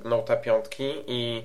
[0.04, 0.64] y, Note 5
[1.06, 1.42] i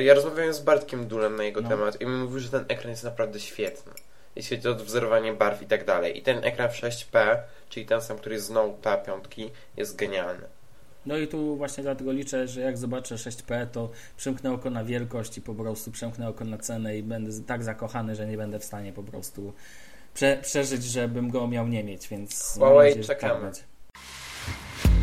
[0.00, 1.68] ja rozmawiałem z Bartkiem Dulem na jego no.
[1.68, 3.92] temat i mówił, że ten ekran jest naprawdę świetny.
[4.36, 6.18] Jeśli chodzi o wzorowanie barw i tak dalej.
[6.18, 7.36] I ten ekran w 6P,
[7.68, 10.61] czyli ten sam, który jest z Note 5, jest genialny.
[11.06, 15.38] No i tu właśnie dlatego liczę, że jak zobaczę 6P, to przymknę oko na wielkość
[15.38, 18.64] i po prostu przymknę oko na cenę i będę tak zakochany, że nie będę w
[18.64, 19.52] stanie po prostu
[20.14, 23.50] prze, przeżyć, żebym go miał nie mieć, więc Huawei nadzieję, czekamy.
[23.52, 25.01] Tak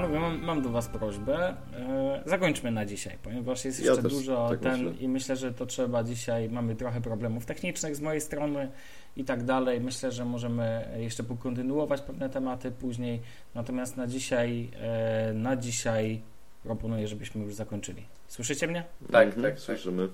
[0.00, 1.54] panowie, mam, mam do was prośbę.
[1.76, 5.02] E, zakończmy na dzisiaj, ponieważ jest Ja jeszcze też dużo tak ten myślę.
[5.04, 8.68] i myślę, że to trzeba dzisiaj, mamy trochę problemów technicznych z mojej strony
[9.16, 9.80] i tak dalej.
[9.80, 13.20] Myślę, że możemy jeszcze pokontynuować pewne tematy później.
[13.54, 16.20] Natomiast na dzisiaj, e, na dzisiaj
[16.62, 18.02] proponuję, żebyśmy już zakończyli.
[18.28, 18.84] Słyszycie mnie?
[19.12, 19.60] Tak, Mhm, tak, tak.
[19.60, 20.08] Słyszymy.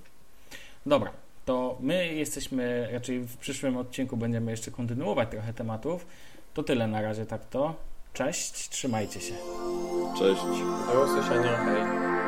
[0.86, 1.10] Dobra,
[1.44, 6.06] to my jesteśmy, raczej w przyszłym odcinku będziemy jeszcze kontynuować trochę tematów.
[6.54, 7.74] To tyle na razie tak to.
[8.12, 9.34] Cześć, trzymajcie się.
[10.18, 10.42] Cześć.
[10.92, 11.56] Do usłyszenia.
[11.56, 12.21] Hej.